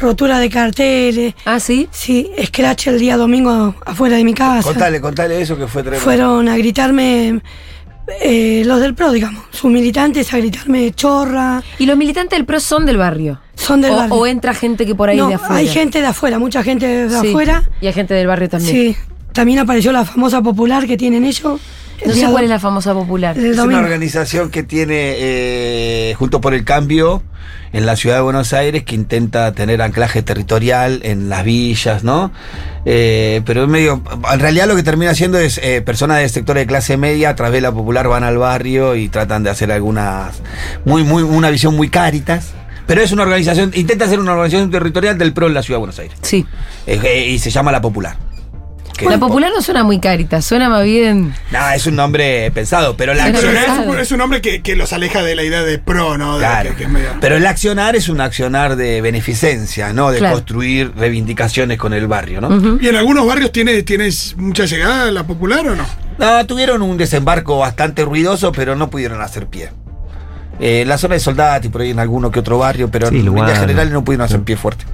rotura 0.00 0.38
de 0.38 0.48
carteles. 0.50 1.34
Ah, 1.44 1.60
sí. 1.60 1.88
Sí, 1.90 2.30
scratch 2.44 2.88
el 2.88 2.98
día 2.98 3.16
domingo 3.16 3.74
afuera 3.84 4.16
de 4.16 4.24
mi 4.24 4.34
casa. 4.34 4.62
Contale, 4.62 5.00
contale 5.00 5.40
eso 5.40 5.56
que 5.56 5.66
fue 5.66 5.82
tremendo. 5.82 6.02
Fueron 6.04 6.48
a 6.48 6.56
gritarme 6.56 7.40
eh, 8.20 8.62
los 8.66 8.80
del 8.80 8.94
PRO, 8.94 9.12
digamos, 9.12 9.44
sus 9.50 9.70
militantes 9.70 10.32
a 10.34 10.38
gritarme 10.38 10.92
chorra. 10.92 11.62
¿Y 11.78 11.86
los 11.86 11.96
militantes 11.96 12.36
del 12.38 12.46
PRO 12.46 12.58
son 12.58 12.84
del 12.86 12.96
barrio? 12.96 13.40
Son 13.54 13.80
del 13.80 13.92
o, 13.92 13.96
barrio. 13.96 14.14
o 14.16 14.26
entra 14.26 14.54
gente 14.54 14.84
que 14.86 14.94
por 14.94 15.08
ahí 15.08 15.18
no, 15.18 15.28
de 15.28 15.34
afuera? 15.34 15.54
hay 15.56 15.68
gente 15.68 16.00
de 16.00 16.06
afuera, 16.06 16.38
mucha 16.38 16.62
gente 16.64 16.86
de 16.86 17.20
Sí. 17.20 17.28
afuera. 17.28 17.62
Y 17.80 17.86
hay 17.86 17.92
gente 17.92 18.14
del 18.14 18.26
barrio 18.26 18.48
también. 18.48 18.74
Sí, 18.74 18.96
también 19.32 19.58
apareció 19.58 19.92
la 19.92 20.04
famosa 20.04 20.42
popular 20.42 20.86
que 20.86 20.96
tienen 20.96 21.24
ellos. 21.24 21.60
el 22.00 22.08
No 22.08 22.14
sé 22.14 22.26
cuál 22.26 22.44
es 22.44 22.50
la 22.50 22.60
famosa 22.60 22.94
popular. 22.94 23.38
Es 23.38 23.58
una 23.58 23.78
organización 23.78 24.50
que 24.50 24.62
tiene, 24.62 25.14
eh, 25.16 26.14
junto 26.18 26.40
por 26.40 26.54
el 26.54 26.64
cambio, 26.64 27.22
en 27.72 27.86
la 27.86 27.96
ciudad 27.96 28.16
de 28.16 28.22
Buenos 28.22 28.52
Aires, 28.52 28.82
que 28.84 28.94
intenta 28.94 29.52
tener 29.52 29.80
anclaje 29.80 30.22
territorial 30.22 31.00
en 31.04 31.28
las 31.28 31.44
villas, 31.44 32.04
¿no? 32.04 32.30
Eh, 32.84 33.40
pero 33.46 33.62
es 33.62 33.68
medio. 33.68 34.02
En 34.30 34.40
realidad, 34.40 34.66
lo 34.66 34.76
que 34.76 34.82
termina 34.82 35.12
haciendo 35.12 35.38
es 35.38 35.58
eh, 35.58 35.80
personas 35.80 36.18
del 36.18 36.28
sector 36.28 36.56
de 36.56 36.66
clase 36.66 36.96
media, 36.96 37.30
a 37.30 37.36
través 37.36 37.54
de 37.54 37.60
la 37.62 37.72
popular, 37.72 38.08
van 38.08 38.24
al 38.24 38.36
barrio 38.36 38.94
y 38.94 39.08
tratan 39.08 39.42
de 39.42 39.50
hacer 39.50 39.72
algunas. 39.72 40.42
Muy, 40.84 41.02
muy, 41.02 41.22
una 41.22 41.50
visión 41.50 41.74
muy 41.74 41.88
cáritas. 41.88 42.52
Pero 42.86 43.00
es 43.00 43.12
una 43.12 43.22
organización, 43.22 43.70
intenta 43.74 44.04
hacer 44.04 44.18
una 44.18 44.32
organización 44.32 44.70
territorial 44.70 45.16
del 45.16 45.32
PRO 45.32 45.46
en 45.46 45.54
la 45.54 45.62
ciudad 45.62 45.76
de 45.76 45.80
Buenos 45.80 45.98
Aires. 45.98 46.16
Sí. 46.22 46.44
Eh, 46.86 47.00
eh, 47.02 47.28
y 47.30 47.38
se 47.38 47.50
llama 47.50 47.72
La 47.72 47.80
Popular. 47.80 48.16
Que- 49.02 49.10
La 49.10 49.18
popular 49.18 49.50
no 49.54 49.60
suena 49.62 49.84
muy 49.84 49.98
carita, 50.00 50.40
suena 50.42 50.68
más 50.68 50.84
bien. 50.84 51.34
No, 51.50 51.70
es 51.70 51.86
un 51.86 51.96
nombre 51.96 52.50
pensado, 52.52 52.96
pero 52.96 53.14
la 53.14 53.24
Suena 53.24 53.38
Pero 53.40 53.50
accionar. 53.52 53.80
es, 53.80 53.86
un- 53.88 53.98
es 53.98 54.12
un 54.12 54.20
hombre 54.20 54.40
que, 54.40 54.62
que 54.62 54.76
los 54.76 54.92
aleja 54.92 55.22
de 55.22 55.34
la 55.34 55.42
idea 55.42 55.62
de 55.62 55.78
pro, 55.78 56.16
¿no? 56.18 56.34
De- 56.38 56.46
Claro. 56.46 56.70
que- 56.70 56.76
que 56.76 56.84
es 56.84 56.90
medio- 56.90 57.08
Pero 57.20 57.36
el 57.36 57.46
accionar 57.46 57.96
es 57.96 58.08
un 58.08 58.20
accionar 58.20 58.76
de 58.76 59.00
beneficencia, 59.00 59.92
¿no? 59.92 60.10
De 60.10 60.18
Claro. 60.18 60.34
construir 60.36 60.92
reivindicaciones 60.96 61.78
con 61.78 61.92
el 61.92 62.06
barrio, 62.06 62.40
¿no? 62.40 62.78
¿Y 62.80 62.88
en 62.88 62.96
algunos 62.96 63.26
barrios 63.26 63.52
tienes, 63.52 63.84
tienes 63.84 64.34
mucha 64.36 64.64
llegada 64.66 65.10
la 65.10 65.24
popular 65.26 65.66
o 65.68 65.76
no? 65.76 65.84
No, 66.18 66.46
tuvieron 66.46 66.82
un 66.82 66.96
desembarco 66.96 67.58
bastante 67.58 68.04
ruidoso, 68.04 68.52
pero 68.52 68.76
no 68.76 68.90
pudieron 68.90 69.20
hacer 69.22 69.46
pie. 69.46 69.70
Eh, 70.60 70.82
en 70.82 70.88
la 70.88 70.98
zona 70.98 71.14
de 71.14 71.20
Soldati, 71.20 71.68
por 71.70 71.80
ahí 71.80 71.90
en 71.90 71.98
alguno 71.98 72.30
que 72.30 72.38
otro 72.38 72.58
barrio, 72.58 72.88
pero 72.90 73.08
Sí, 73.08 73.16
en 73.18 73.34
generales 73.56 73.90
no 73.92 74.04
pudieron 74.04 74.24
hacer 74.26 74.42
pie 74.42 74.56
fuerte. 74.56 74.84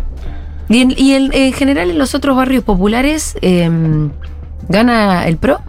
Y, 0.69 0.81
en, 0.83 0.93
y 0.97 1.13
en- 1.15 1.33
en 1.33 1.53
general 1.53 1.91
en 1.91 1.99
los 1.99 2.15
otros 2.15 2.37
barrios 2.37 2.65
populares, 2.65 3.37
eh, 3.43 3.71
¿gana 4.69 5.27
el 5.27 5.37
PRO? 5.39 5.61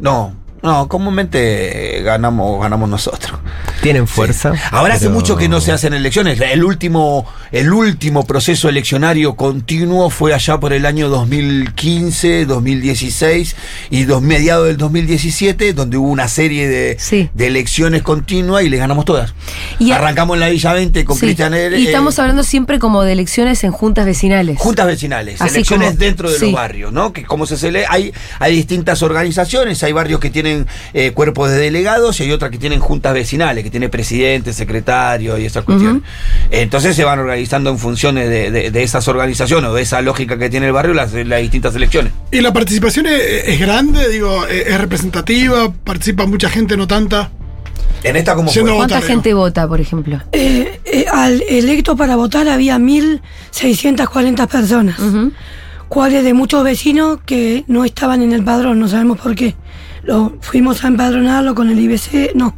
No, 0.00 0.32
no, 0.66 0.88
comúnmente 0.88 2.02
ganamos, 2.02 2.60
ganamos 2.60 2.88
nosotros. 2.88 3.38
Tienen 3.82 4.06
fuerza. 4.06 4.52
Ahora 4.70 4.94
hace 4.94 5.08
mucho 5.08 5.36
que 5.36 5.48
no 5.48 5.60
se 5.60 5.72
hacen 5.72 5.94
elecciones. 5.94 6.40
El 6.40 6.64
último, 6.64 7.24
el 7.52 7.72
último 7.72 8.26
proceso 8.26 8.68
eleccionario 8.68 9.34
continuo 9.36 10.10
fue 10.10 10.34
allá 10.34 10.58
por 10.58 10.72
el 10.72 10.84
año 10.86 11.08
2015, 11.08 12.46
2016 12.46 13.56
y 13.90 14.04
dos, 14.04 14.22
mediado 14.22 14.64
del 14.64 14.76
2017, 14.76 15.72
donde 15.72 15.96
hubo 15.98 16.08
una 16.08 16.28
serie 16.28 16.68
de, 16.68 16.96
Sí. 16.98 17.28
de 17.34 17.46
elecciones 17.46 18.02
continuas 18.02 18.64
y 18.64 18.68
le 18.68 18.76
ganamos 18.76 19.04
todas. 19.04 19.34
Y 19.78 19.92
Arrancamos 19.92 20.34
en 20.36 20.40
la 20.40 20.48
Villa 20.48 20.72
20 20.72 21.04
con 21.04 21.16
Sí. 21.16 21.26
Cristian 21.26 21.52
Ere- 21.54 21.78
Y 21.78 21.86
estamos 21.86 22.18
eh, 22.18 22.22
hablando 22.22 22.42
siempre 22.42 22.78
como 22.78 23.02
de 23.02 23.12
elecciones 23.12 23.62
en 23.64 23.72
juntas 23.72 24.06
vecinales. 24.06 24.58
Juntas 24.58 24.86
vecinales, 24.86 25.40
Así 25.40 25.56
elecciones 25.56 25.88
como- 25.88 25.98
dentro 26.00 26.30
de 26.30 26.38
sí. 26.38 26.44
los 26.46 26.54
barrios, 26.54 26.92
¿no? 26.92 27.12
Que 27.12 27.24
como 27.24 27.46
se 27.46 27.56
cele- 27.56 27.84
hay, 27.88 28.12
hay 28.38 28.56
distintas 28.56 29.02
organizaciones, 29.02 29.82
hay 29.82 29.92
barrios 29.92 30.20
que 30.20 30.30
tienen 30.30 30.55
eh, 30.94 31.10
cuerpos 31.12 31.50
de 31.50 31.56
delegados 31.58 32.18
y 32.20 32.22
hay 32.24 32.32
otras 32.32 32.50
que 32.50 32.58
tienen 32.58 32.80
juntas 32.80 33.12
vecinales, 33.12 33.62
que 33.64 33.70
tiene 33.70 33.88
presidente, 33.88 34.52
secretario 34.52 35.36
y 35.38 35.44
esas 35.44 35.64
cuestiones. 35.64 36.02
Entonces 36.50 36.96
se 36.96 37.04
van 37.04 37.18
organizando 37.18 37.70
en 37.70 37.78
funciones 37.78 38.28
de, 38.30 38.50
de- 38.50 38.70
de 38.70 38.82
esas 38.82 39.06
organizaciones 39.08 39.70
o 39.70 39.74
de 39.74 39.82
esa 39.82 40.00
lógica 40.02 40.38
que 40.38 40.48
tiene 40.48 40.66
el 40.66 40.72
barrio 40.72 40.94
las, 40.94 41.12
las 41.12 41.40
distintas 41.40 41.74
elecciones. 41.76 42.12
¿Y 42.30 42.40
la 42.40 42.52
participación 42.52 43.06
es, 43.06 43.20
es 43.46 43.60
grande? 43.60 44.08
Digo, 44.08 44.46
¿es 44.46 44.66
es 44.68 44.78
representativa? 44.80 45.72
¿Participa 45.84 46.26
mucha 46.26 46.48
gente, 46.48 46.76
no 46.76 46.86
tanta? 46.86 47.30
En 48.02 48.14
esta 48.16 48.34
como. 48.34 48.52
¿Cuánta 48.52 48.74
votar, 48.74 49.02
gente 49.02 49.34
vota, 49.34 49.66
por 49.66 49.80
ejemplo? 49.80 50.20
Eh, 50.32 50.80
eh, 50.84 51.06
al 51.12 51.42
electo 51.48 51.96
para 51.96 52.14
votar 52.14 52.48
había 52.48 52.78
1.640 53.52 54.46
personas, 54.48 54.98
Ujú. 54.98 55.32
cuales 55.88 56.24
de 56.24 56.34
muchos 56.34 56.62
vecinos 56.64 57.18
que 57.24 57.64
no 57.68 57.84
estaban 57.84 58.22
en 58.22 58.32
el 58.32 58.44
padrón, 58.44 58.78
no 58.78 58.88
sabemos 58.88 59.18
por 59.18 59.34
qué. 59.34 59.54
Lo, 60.06 60.36
fuimos 60.40 60.84
a 60.84 60.88
empadronarlo 60.88 61.54
con 61.54 61.68
el 61.68 61.78
IBC, 61.80 62.34
no, 62.36 62.54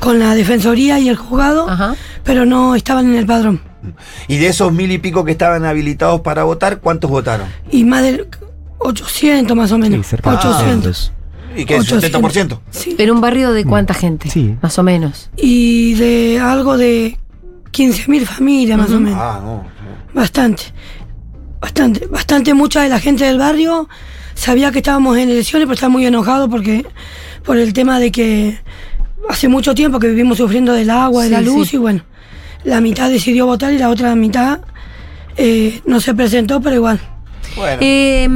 con 0.00 0.18
la 0.18 0.34
Defensoría 0.34 0.98
y 0.98 1.08
el 1.08 1.16
juzgado, 1.16 1.68
Ajá. 1.70 1.94
pero 2.24 2.44
no 2.44 2.74
estaban 2.74 3.06
en 3.06 3.14
el 3.14 3.24
padrón. 3.26 3.60
Y 4.26 4.38
de 4.38 4.48
esos 4.48 4.72
mil 4.72 4.90
y 4.90 4.98
pico 4.98 5.24
que 5.24 5.30
estaban 5.32 5.64
habilitados 5.64 6.20
para 6.22 6.42
votar, 6.42 6.80
¿cuántos 6.80 7.08
votaron? 7.10 7.46
Y 7.70 7.84
más 7.84 8.02
de 8.02 8.28
800 8.78 9.56
más 9.56 9.70
o 9.70 9.76
Sí, 9.76 9.80
menos. 9.80 10.06
cerca 10.06 10.30
de 10.32 10.36
800. 10.36 11.12
¿Y 11.56 11.64
qué 11.64 11.76
es? 11.76 11.92
800. 11.92 12.20
¿70%? 12.34 12.60
Sí. 12.70 12.96
¿En 12.98 13.10
un 13.12 13.20
barrio 13.20 13.52
de 13.52 13.64
cuánta 13.64 13.94
gente? 13.94 14.28
Sí. 14.28 14.56
Más 14.60 14.76
o 14.78 14.82
menos. 14.82 15.30
Y 15.36 15.94
de 15.94 16.40
algo 16.40 16.76
de 16.76 17.16
15.000 17.72 18.24
familias 18.26 18.78
más 18.78 18.90
o 18.90 18.98
menos. 19.00 19.18
Ah, 19.22 19.40
no. 19.42 19.64
Bastante. 20.12 20.64
Bastante. 21.60 22.06
Bastante 22.06 22.54
mucha 22.54 22.82
de 22.82 22.88
la 22.88 22.98
gente 23.00 23.24
del 23.24 23.38
barrio 23.38 23.88
sabía 24.38 24.70
que 24.70 24.78
estábamos 24.78 25.16
en 25.18 25.28
elecciones, 25.30 25.66
pero 25.66 25.74
estaba 25.74 25.90
muy 25.90 26.06
enojado 26.06 26.48
porque 26.48 26.84
por 27.44 27.56
el 27.58 27.72
tema 27.72 27.98
de 27.98 28.12
que 28.12 28.58
hace 29.28 29.48
mucho 29.48 29.74
tiempo 29.74 29.98
que 29.98 30.08
vivimos 30.08 30.38
sufriendo 30.38 30.72
del 30.72 30.90
agua, 30.90 31.22
de 31.24 31.28
Sí, 31.28 31.34
la 31.34 31.40
luz 31.40 31.68
sí. 31.68 31.76
y 31.76 31.78
bueno, 31.78 32.02
la 32.64 32.80
mitad 32.80 33.10
decidió 33.10 33.46
votar 33.46 33.72
y 33.72 33.78
la 33.78 33.88
otra 33.88 34.14
mitad 34.14 34.60
eh, 35.36 35.80
no 35.86 36.00
se 36.00 36.14
presentó, 36.14 36.60
pero 36.60 36.76
igual. 36.76 37.00
Bueno. 37.56 37.78
Eh, 37.80 38.28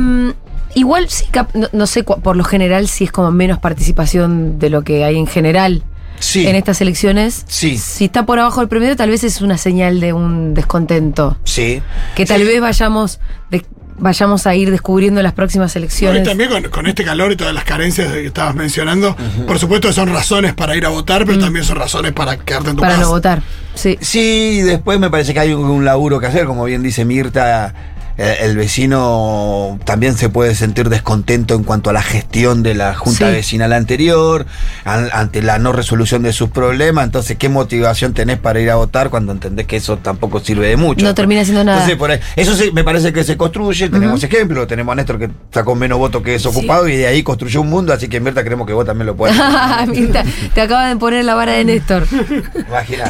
igual 0.75 1.09
sí, 1.09 1.25
cap- 1.31 1.55
no, 1.55 1.69
no 1.73 1.87
sé, 1.87 2.03
por 2.05 2.37
lo 2.37 2.45
general 2.45 2.89
si 2.89 3.05
es 3.05 3.13
como 3.13 3.31
menos 3.31 3.59
participación 3.59 4.59
de 4.59 4.71
lo 4.71 4.83
que 4.83 5.05
hay 5.05 5.17
en 5.17 5.27
general 5.27 5.83
sí. 6.19 6.47
en 6.47 6.57
estas 6.57 6.81
elecciones. 6.81 7.45
Sí. 7.49 7.77
Si 7.79 8.05
está 8.07 8.27
por 8.27 8.39
abajo 8.39 8.61
del 8.61 8.69
promedio, 8.69 8.97
tal 8.97 9.11
vez 9.11 9.23
es 9.25 9.41
una 9.41 9.59
señal 9.59 10.01
de 10.01 10.13
un 10.13 10.55
descontento. 10.55 11.37
Sí. 11.45 11.81
Que 12.15 12.25
tal 12.27 12.45
vez 12.45 12.61
vayamos, 12.61 13.21
de- 13.51 13.65
vayamos 13.99 14.47
a 14.47 14.55
ir 14.55 14.71
descubriendo 14.71 15.21
en 15.21 15.25
las 15.25 15.33
próximas 15.33 15.75
No, 15.75 15.79
y 15.79 15.83
elecciones. 15.83 16.23
también 16.25 16.51
con, 16.51 16.63
con 16.65 16.87
este 16.87 17.05
calor 17.05 17.33
y 17.33 17.37
todas 17.37 17.55
las 17.55 17.65
carencias 17.65 18.13
que 18.13 18.27
estabas 18.27 18.55
mencionando, 18.55 19.17
por 19.47 19.59
supuesto 19.59 19.89
que 19.89 19.95
son 19.95 20.09
razones 20.13 20.55
para 20.55 20.77
ir 20.77 20.85
a 20.87 20.89
votar, 20.91 21.25
pero 21.27 21.39
también 21.39 21.65
son 21.65 21.77
razones 21.77 22.13
para 22.13 22.37
quedarte 22.39 22.71
en 22.71 22.77
tu 22.77 22.81
para 22.83 22.95
casa. 22.95 23.05
no 23.07 23.11
votar. 23.11 23.43
Sí. 23.75 23.97
Sí, 24.01 24.61
después 24.63 24.99
me 24.99 25.09
parece 25.11 25.33
que 25.35 25.41
hay 25.41 25.53
un, 25.53 25.65
un 25.65 25.85
laburo 25.85 26.21
que 26.21 26.27
hacer, 26.27 26.45
como 26.47 26.65
bien 26.65 26.83
dice 26.83 27.05
Mirta. 27.05 27.75
Eh, 28.25 28.37
El 28.43 28.57
vecino 28.57 29.79
también 29.85 30.15
se 30.17 30.29
puede 30.29 30.55
sentir 30.55 30.89
descontento 30.89 31.55
en 31.55 31.65
cuanto 31.65 31.91
a 31.91 31.93
la 31.93 32.03
gestión 32.03 32.63
de 32.63 32.75
la 32.75 32.95
junta 32.95 33.27
Sí. 33.29 33.33
vecinal 33.33 33.73
anterior, 33.73 34.47
an- 34.85 35.09
ante 35.13 35.43
la 35.43 35.59
no 35.59 35.73
resolución 35.73 36.23
de 36.23 36.33
sus 36.33 36.51
problemas. 36.51 37.05
Entonces, 37.05 37.37
¿qué 37.37 37.49
motivación 37.49 38.15
tenés 38.15 38.39
para 38.39 38.61
ir 38.61 38.71
a 38.71 38.77
votar 38.77 39.11
cuando 39.11 39.33
entendés 39.33 39.67
que 39.67 39.77
eso 39.77 39.97
tampoco 39.99 40.41
sirve 40.41 40.69
de 40.69 40.77
mucho? 40.77 41.05
No 41.05 41.15
termina 41.15 41.45
siendo 41.45 41.65
nada. 41.65 41.79
Entonces, 41.79 41.99
por 41.99 42.11
ahí- 42.13 42.21
eso 42.37 42.55
sí, 42.55 42.71
me 42.73 42.85
parece 42.85 43.13
que 43.13 43.25
se 43.25 43.37
construye. 43.37 43.89
Tenemos 43.89 44.23
ejemplos. 44.23 44.67
Tenemos 44.67 44.93
a 44.93 44.97
Néstor 44.97 45.19
que 45.19 45.31
sacó 45.53 45.75
menos 45.75 45.99
votos 45.99 46.23
que 46.23 46.33
desocupado 46.33 46.89
y 46.89 46.97
de 46.97 47.07
ahí 47.07 47.23
construyó 47.23 47.61
un 47.61 47.71
mundo. 47.71 47.93
Así 47.93 48.09
que 48.09 48.21
Mirta, 48.21 48.45
creemos 48.45 48.67
que 48.67 48.73
vos 48.73 48.87
también 48.87 49.07
lo 49.07 49.17
puedes. 49.17 49.37
Mirta, 49.89 50.25
te 50.55 50.61
acaban 50.61 50.95
de 50.95 50.97
poner 51.01 51.25
la 51.25 51.35
vara 51.35 51.53
de 51.53 51.65
Néstor. 51.65 52.07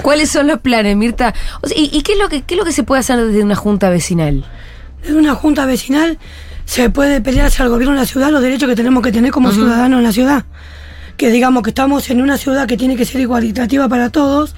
¿Cuáles 0.03 0.31
son 0.31 0.47
los 0.47 0.61
planes, 0.61 0.97
Mirta? 0.97 1.35
O 1.61 1.69
sea, 1.69 1.77
¿y, 1.79 1.91
y 1.93 2.03
qué, 2.03 2.13
es 2.13 2.19
lo 2.19 2.29
que, 2.29 2.43
qué 2.43 2.55
es 2.55 2.59
lo 2.59 2.65
que 2.65 2.73
se 2.73 2.83
puede 2.83 3.01
hacer 3.01 3.19
desde 3.25 3.43
una 3.43 3.55
junta 3.57 3.91
vecinal? 3.91 4.45
En 5.05 5.17
una 5.17 5.35
junta 5.35 5.67
vecinal 5.67 6.19
se 6.65 6.91
puede 6.91 7.21
pelearse 7.21 7.63
al 7.63 7.69
gobierno 7.69 7.95
de 7.95 8.01
la 8.01 8.07
ciudad 8.07 8.31
los 8.31 8.43
derechos 8.43 8.69
que 8.69 8.77
tenemos 8.77 9.03
que 9.03 9.13
tener 9.13 9.31
como 9.31 9.51
ciudadanos 9.53 9.99
en 9.99 10.05
la 10.05 10.13
ciudad. 10.13 10.45
Que 11.17 11.31
digamos 11.31 11.63
que 11.63 11.71
estamos 11.71 12.09
en 12.11 12.23
una 12.23 12.39
ciudad 12.39 12.67
que 12.67 12.77
tiene 12.77 12.97
que 12.97 13.05
ser 13.05 13.21
igualitativa 13.21 13.89
para 13.89 14.11
todos 14.11 14.55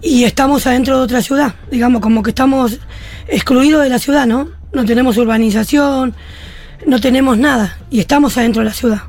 y 0.00 0.24
estamos 0.24 0.66
adentro 0.66 0.98
de 0.98 1.02
otra 1.02 1.22
ciudad. 1.22 1.54
Digamos, 1.70 2.00
como 2.00 2.22
que 2.22 2.30
estamos 2.30 2.78
excluidos 3.26 3.82
de 3.82 3.88
la 3.88 3.98
ciudad, 3.98 4.26
¿no? 4.26 4.48
No 4.72 4.84
tenemos 4.84 5.16
urbanización, 5.16 6.14
no 6.86 7.00
tenemos 7.00 7.38
nada 7.38 7.78
y 7.90 8.00
estamos 8.00 8.36
adentro 8.36 8.60
de 8.62 8.68
la 8.68 8.74
ciudad. 8.74 9.02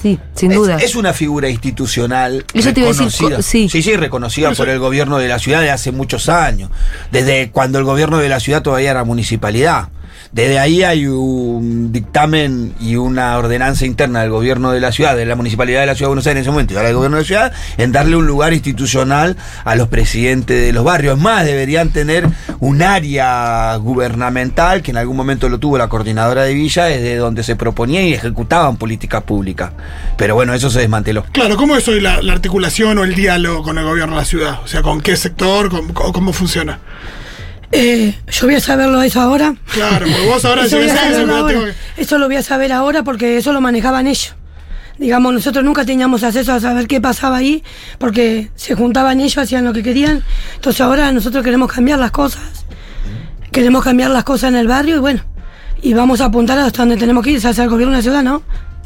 Sí, 0.00 0.18
sin 0.34 0.52
duda. 0.52 0.76
Es, 0.76 0.94
una 0.94 1.12
figura 1.12 1.48
institucional 1.48 2.44
Eso 2.54 2.72
te 2.72 2.80
iba 2.80 2.90
a 2.90 2.92
decir, 2.92 3.06
reconocida. 3.08 3.36
co- 3.36 3.42
sí. 3.42 3.68
sí, 3.68 3.96
reconocida 3.96 4.52
por 4.52 4.68
el 4.68 4.78
gobierno 4.78 5.18
de 5.18 5.28
la 5.28 5.38
ciudad 5.38 5.60
de 5.60 5.70
hace 5.70 5.90
muchos 5.92 6.28
años. 6.28 6.70
Desde 7.10 7.50
cuando 7.50 7.78
el 7.78 7.84
gobierno 7.84 8.18
de 8.18 8.28
la 8.28 8.40
ciudad 8.40 8.62
todavía 8.62 8.90
era 8.92 9.04
municipalidad. 9.04 9.88
Desde 10.32 10.58
ahí 10.58 10.82
hay 10.82 11.06
un 11.06 11.90
dictamen 11.92 12.74
y 12.80 12.96
una 12.96 13.36
ordenanza 13.38 13.86
interna 13.86 14.20
del 14.20 14.30
gobierno 14.30 14.72
de 14.72 14.80
la 14.80 14.92
ciudad, 14.92 15.16
de 15.16 15.24
la 15.24 15.34
municipalidad 15.36 15.80
de 15.80 15.86
la 15.86 15.94
ciudad 15.94 16.06
de 16.06 16.10
Buenos 16.10 16.26
Aires 16.26 16.38
en 16.38 16.42
ese 16.42 16.50
momento, 16.50 16.74
y 16.74 16.76
ahora 16.76 16.88
del 16.88 16.96
gobierno 16.96 17.16
de 17.16 17.22
la 17.22 17.26
ciudad, 17.26 17.52
en 17.78 17.92
darle 17.92 18.16
un 18.16 18.26
lugar 18.26 18.52
institucional 18.52 19.36
a 19.64 19.74
los 19.74 19.88
presidentes 19.88 20.60
de 20.60 20.72
los 20.72 20.84
barrios. 20.84 21.16
Es 21.16 21.22
más, 21.22 21.44
deberían 21.46 21.90
tener 21.90 22.26
un 22.60 22.82
área 22.82 23.74
gubernamental, 23.76 24.82
que 24.82 24.90
en 24.90 24.98
algún 24.98 25.16
momento 25.16 25.48
lo 25.48 25.58
tuvo 25.58 25.78
la 25.78 25.88
coordinadora 25.88 26.42
de 26.42 26.54
Villa, 26.54 26.84
desde 26.84 27.16
donde 27.16 27.42
se 27.42 27.56
proponía 27.56 28.02
y 28.02 28.12
ejecutaban 28.12 28.76
políticas 28.76 29.22
públicas. 29.22 29.72
Pero 30.16 30.34
bueno, 30.34 30.52
eso 30.54 30.68
se 30.70 30.80
desmanteló. 30.80 31.24
Claro, 31.32 31.56
¿cómo 31.56 31.76
es 31.76 31.88
hoy 31.88 32.00
la, 32.00 32.20
la 32.22 32.32
articulación 32.34 32.98
o 32.98 33.04
el 33.04 33.14
diálogo 33.14 33.62
con 33.62 33.78
el 33.78 33.84
gobierno 33.84 34.14
de 34.16 34.20
la 34.20 34.26
ciudad? 34.26 34.58
O 34.62 34.66
sea, 34.66 34.82
¿con 34.82 35.00
qué 35.00 35.16
sector? 35.16 35.70
¿Con- 35.70 35.92
cómo, 35.92 36.12
cómo 36.12 36.32
funciona? 36.32 36.78
Eh, 37.72 38.14
yo 38.30 38.46
voy 38.46 38.54
a 38.56 38.60
saberlo 38.60 39.02
eso 39.02 39.20
ahora. 39.20 39.54
Claro, 39.72 40.06
porque 40.06 40.26
vos 40.26 40.44
ahora 40.44 40.64
Eso, 40.64 40.78
voy 40.78 40.88
a 40.88 40.94
"Ah, 40.94 40.96
saberlo 40.96 41.36
ahora. 41.36 41.52
tengo 41.52 41.66
que-". 41.66 42.00
Eso 42.02 42.18
lo 42.18 42.26
voy 42.26 42.36
a 42.36 42.42
saber 42.42 42.72
ahora 42.72 43.02
porque 43.02 43.36
eso 43.36 43.52
lo 43.52 43.60
manejaban 43.60 44.06
ellos. 44.06 44.34
Digamos, 44.98 45.32
nosotros 45.32 45.64
nunca 45.64 45.84
teníamos 45.84 46.24
acceso 46.24 46.52
a 46.52 46.60
saber 46.60 46.88
qué 46.88 47.00
pasaba 47.00 47.36
ahí 47.36 47.62
porque 47.98 48.50
se 48.56 48.74
juntaban 48.74 49.20
ellos, 49.20 49.38
hacían 49.38 49.64
lo 49.64 49.72
que 49.72 49.82
querían. 49.82 50.24
Entonces 50.56 50.80
ahora 50.80 51.12
nosotros 51.12 51.44
queremos 51.44 51.70
cambiar 51.72 51.98
las 51.98 52.10
cosas. 52.10 52.42
Queremos 53.52 53.84
cambiar 53.84 54.10
las 54.10 54.24
cosas 54.24 54.48
en 54.50 54.56
el 54.56 54.66
barrio 54.66 54.96
y 54.96 54.98
bueno, 54.98 55.20
y 55.82 55.94
vamos 55.94 56.20
a 56.20 56.26
apuntar 56.26 56.58
hasta 56.58 56.82
donde 56.82 56.96
tenemos 56.96 57.22
que 57.22 57.30
ir, 57.30 57.46
hacia 57.46 57.62
el 57.64 57.70
gobierno 57.70 57.92
de 57.92 57.98
la 57.98 58.02
ciudad, 58.02 58.22
¿no? 58.22 58.42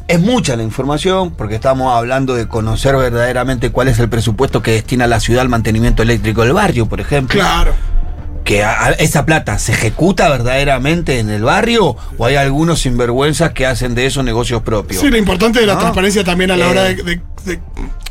Es 0.08 0.20
mucha 0.20 0.56
la 0.56 0.62
información 0.64 1.30
porque 1.34 1.54
estamos 1.54 1.96
hablando 1.96 2.34
de 2.34 2.46
conocer 2.46 2.94
verdaderamente 2.96 3.70
cuál 3.70 3.88
es 3.88 3.98
el 3.98 4.08
presupuesto 4.10 4.60
que 4.62 4.72
destina 4.72 5.06
la 5.06 5.20
ciudad 5.20 5.40
al 5.42 5.48
mantenimiento 5.48 6.02
eléctrico 6.02 6.42
del 6.42 6.52
barrio, 6.52 6.86
por 6.86 7.00
ejemplo. 7.00 7.40
Claro. 7.40 7.72
Que 8.44 8.64
a- 8.64 8.86
a- 8.86 8.90
esa 8.92 9.24
plata 9.24 9.58
se 9.58 9.72
ejecuta 9.72 10.28
verdaderamente 10.28 11.18
en 11.20 11.30
el 11.30 11.42
barrio 11.42 11.96
o 12.18 12.24
hay 12.24 12.34
algunos 12.36 12.80
sinvergüenzas 12.80 13.52
que 13.52 13.66
hacen 13.66 13.94
de 13.94 14.06
eso 14.06 14.22
negocios 14.22 14.62
propios. 14.62 15.00
Sí, 15.00 15.08
lo 15.10 15.16
importante 15.16 15.60
de 15.60 15.66
la 15.66 15.74
No. 15.74 15.80
transparencia 15.80 16.24
también 16.24 16.50
a 16.50 16.56
la 16.56 16.66
Eh. 16.66 16.68
hora 16.70 16.82
de, 16.84 16.94
de- 16.96 17.20
de- 17.44 17.60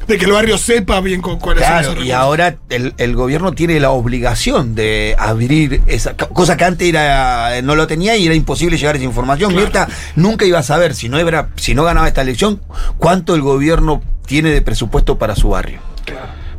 de 0.08 0.18
que 0.18 0.26
el 0.26 0.32
barrio 0.32 0.58
sepa 0.58 1.00
bien 1.02 1.22
cu- 1.22 1.38
cuáles 1.38 1.64
son 1.64 1.72
Claro, 1.74 1.92
esos 1.94 2.06
y 2.06 2.12
ahora 2.12 2.56
el, 2.70 2.94
el 2.98 3.16
gobierno 3.16 3.52
tiene 3.54 3.80
la 3.80 3.92
obligación 3.92 4.74
de 4.74 5.16
abrir 5.20 5.82
esa 5.88 6.16
co- 6.18 6.30
cosa 6.30 6.58
que 6.58 6.64
antes 6.66 6.88
era 6.88 7.62
no 7.62 7.76
lo 7.76 7.86
tenía 7.88 8.16
y 8.18 8.26
era 8.26 8.34
imposible 8.36 8.78
llegar 8.78 8.96
a 8.96 8.98
esa 8.98 9.06
información. 9.06 9.52
Claro. 9.52 9.66
Mirta 9.66 9.88
nunca 10.16 10.46
iba 10.46 10.60
a 10.60 10.64
saber 10.64 10.96
si 10.96 11.08
no 11.10 11.18
era, 11.20 11.50
si 11.56 11.76
no 11.76 11.84
ganaba 11.84 12.08
esta 12.08 12.22
elección 12.22 12.62
cuánto 12.98 13.36
el 13.36 13.42
gobierno 13.42 14.02
tiene 14.26 14.50
de 14.50 14.62
presupuesto 14.62 15.18
para 15.18 15.36
su 15.36 15.50
barrio. 15.50 15.80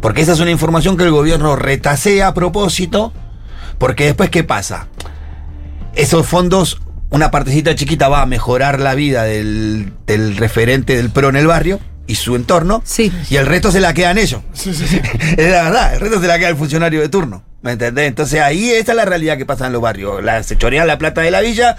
Porque 0.00 0.20
esa 0.22 0.32
es 0.32 0.40
una 0.40 0.50
información 0.50 0.96
que 0.96 1.04
el 1.04 1.10
gobierno 1.10 1.54
retasea 1.56 2.28
a 2.28 2.34
propósito, 2.34 3.12
porque 3.78 4.04
después 4.04 4.30
¿qué 4.30 4.44
pasa? 4.44 4.88
Esos 5.94 6.26
fondos, 6.26 6.80
una 7.10 7.30
partecita 7.30 7.74
chiquita 7.74 8.08
va 8.08 8.22
a 8.22 8.26
mejorar 8.26 8.80
la 8.80 8.94
vida 8.94 9.24
del, 9.24 9.92
del 10.06 10.36
referente 10.36 10.96
del 10.96 11.10
PRO 11.10 11.28
en 11.28 11.36
el 11.36 11.46
barrio 11.46 11.80
y 12.06 12.14
su 12.16 12.34
entorno, 12.34 12.82
Sí. 12.84 13.12
y 13.30 13.36
el 13.36 13.46
resto 13.46 13.70
se 13.70 13.80
la 13.80 13.92
quedan 13.94 14.18
ellos. 14.18 14.40
Sí, 14.54 14.72
sí, 14.74 14.86
sí. 14.86 15.00
Es 15.36 15.50
la 15.50 15.64
verdad, 15.64 15.94
el 15.94 16.00
resto 16.00 16.20
se 16.20 16.26
la 16.26 16.38
queda 16.38 16.48
el 16.48 16.56
funcionario 16.56 17.00
de 17.00 17.08
turno. 17.08 17.44
¿Me 17.62 17.72
entendés? 17.72 18.08
Entonces 18.08 18.40
ahí 18.40 18.70
esa 18.70 18.92
es 18.92 18.96
la 18.96 19.04
realidad 19.04 19.36
que 19.38 19.46
pasa 19.46 19.66
en 19.66 19.72
los 19.72 19.80
barrios. 19.82 20.22
La, 20.24 20.42
se 20.42 20.56
chorean 20.58 20.86
la 20.86 20.98
plata 20.98 21.20
de 21.20 21.30
la 21.30 21.40
villa, 21.42 21.76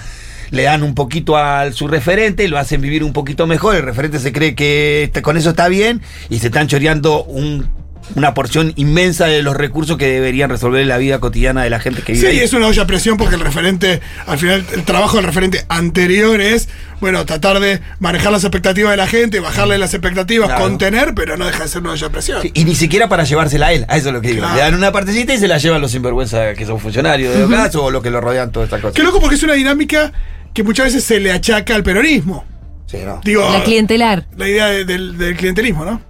le 0.49 0.63
dan 0.63 0.81
un 0.83 0.95
poquito 0.95 1.35
a 1.35 1.69
su 1.73 1.87
referente, 1.89 2.47
lo 2.47 2.57
hacen 2.57 2.79
vivir 2.79 3.03
un 3.03 3.11
poquito 3.11 3.47
mejor. 3.47 3.75
El 3.75 3.81
referente 3.83 4.19
se 4.19 4.31
cree 4.31 4.55
que 4.55 5.03
este- 5.05 5.21
con 5.21 5.35
eso 5.35 5.49
está 5.49 5.67
bien 5.67 6.01
y 6.29 6.39
se 6.39 6.47
están 6.47 6.67
choreando 6.67 7.23
un 7.25 7.67
una 8.15 8.33
porción 8.33 8.73
inmensa 8.75 9.25
de 9.27 9.41
los 9.43 9.55
recursos 9.55 9.97
que 9.97 10.07
deberían 10.07 10.49
resolver 10.49 10.85
la 10.85 10.97
vida 10.97 11.19
cotidiana 11.19 11.63
de 11.63 11.69
la 11.69 11.79
gente 11.79 12.01
que 12.01 12.15
Sí, 12.15 12.21
vive 12.21 12.33
ahí. 12.33 12.39
es 12.39 12.53
una 12.53 12.67
olla 12.67 12.83
a 12.83 12.87
presión 12.87 13.17
porque 13.17 13.35
el 13.35 13.41
referente, 13.41 14.01
al 14.27 14.37
final, 14.37 14.65
el 14.73 14.83
trabajo 14.83 15.17
del 15.17 15.25
referente 15.25 15.65
anterior 15.69 16.39
es, 16.41 16.67
bueno, 16.99 17.25
tratar 17.25 17.59
de 17.59 17.79
manejar 17.99 18.31
las 18.31 18.43
expectativas 18.43 18.91
de 18.91 18.97
la 18.97 19.07
gente, 19.07 19.39
bajarle 19.39 19.77
las 19.77 19.93
expectativas, 19.93 20.47
Claro. 20.49 20.63
contener, 20.63 21.13
pero 21.15 21.37
no 21.37 21.45
deja 21.45 21.63
de 21.63 21.69
ser 21.69 21.81
una 21.81 21.91
olla 21.91 22.07
a 22.07 22.11
presión. 22.11 22.41
Sí, 22.41 22.51
Y 22.53 22.65
ni 22.65 22.75
siquiera 22.75 23.07
para 23.09 23.23
llevársela 23.23 23.67
a 23.67 23.73
él, 23.73 23.85
a 23.87 23.97
eso 23.97 24.09
es 24.09 24.13
lo 24.13 24.21
que 24.21 24.27
digo. 24.29 24.41
Claro. 24.41 24.55
Le 24.55 24.61
dan 24.61 24.75
una 24.75 24.91
partecita 24.91 25.33
y 25.33 25.37
se 25.37 25.47
la 25.47 25.57
llevan 25.57 25.81
los 25.81 25.91
sinvergüenza 25.91 26.53
que 26.53 26.65
son 26.65 26.79
funcionarios 26.79 27.33
de 27.33 27.43
o 27.77 27.89
los 27.91 28.03
que 28.03 28.11
lo 28.11 28.19
rodean 28.21 28.51
toda 28.51 28.65
esta 28.65 28.79
cosa. 28.81 28.93
Qué 28.93 29.03
loco 29.03 29.19
porque 29.19 29.35
es 29.35 29.43
una 29.43 29.53
dinámica 29.53 30.11
que 30.53 30.63
muchas 30.63 30.87
veces 30.87 31.03
se 31.03 31.19
le 31.19 31.31
achaca 31.31 31.73
al 31.75 31.83
peronismo. 31.83 32.45
Sí, 32.85 32.97
no. 33.05 33.21
Digo, 33.23 33.49
La 33.51 33.63
clientelar. 33.63 34.25
la 34.37 34.47
idea 34.47 34.67
de- 34.67 34.85
del, 34.85 35.17
del 35.17 35.35
clientelismo, 35.35 35.83
¿no? 35.85 36.01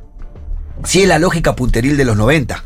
Sí 0.86 1.02
es 1.04 1.08
la 1.08 1.20
lógica 1.20 1.56
punteril 1.56 1.98
de 1.98 2.06
los 2.06 2.16
90. 2.18 2.64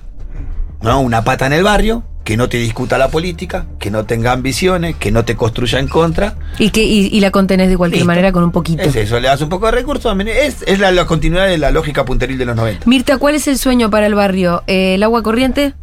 ¿No? 0.81 1.01
Una 1.01 1.23
pata 1.23 1.47
en 1.47 1.53
el 1.53 1.63
barrio, 1.63 2.03
que 2.23 2.37
no 2.37 2.49
te 2.49 2.57
discuta 2.57 2.97
la 2.97 3.09
política, 3.09 3.65
que 3.79 3.89
no 3.89 4.05
tenga 4.05 4.31
ambiciones, 4.31 4.95
que 4.95 5.11
no 5.11 5.25
te 5.25 5.35
construya 5.35 5.79
en 5.79 5.87
contra. 5.87 6.35
Y, 6.59 6.69
que, 6.69 6.83
y, 6.83 7.07
y 7.07 7.19
la 7.19 7.31
contenés 7.31 7.69
de 7.69 7.77
cualquier 7.77 7.99
Listo. 8.01 8.07
manera 8.07 8.31
con 8.31 8.43
un 8.43 8.51
poquito. 8.51 8.83
Es 8.83 8.95
eso, 8.95 9.19
le 9.19 9.27
das 9.27 9.41
un 9.41 9.49
poco 9.49 9.65
de 9.65 9.71
recursos. 9.71 10.15
Es, 10.27 10.57
es 10.67 10.79
la, 10.79 10.91
la 10.91 11.05
continuidad 11.05 11.47
de 11.47 11.57
la 11.57 11.71
lógica 11.71 12.05
punteril 12.05 12.37
de 12.37 12.45
los 12.45 12.55
90. 12.55 12.85
Mirta, 12.85 13.17
¿cuál 13.17 13.35
es 13.35 13.47
el 13.47 13.57
sueño 13.57 13.89
para 13.89 14.05
el 14.05 14.13
barrio? 14.13 14.63
Eh, 14.67 14.95
¿El 14.95 15.03
agua 15.03 15.23
corriente? 15.23 15.73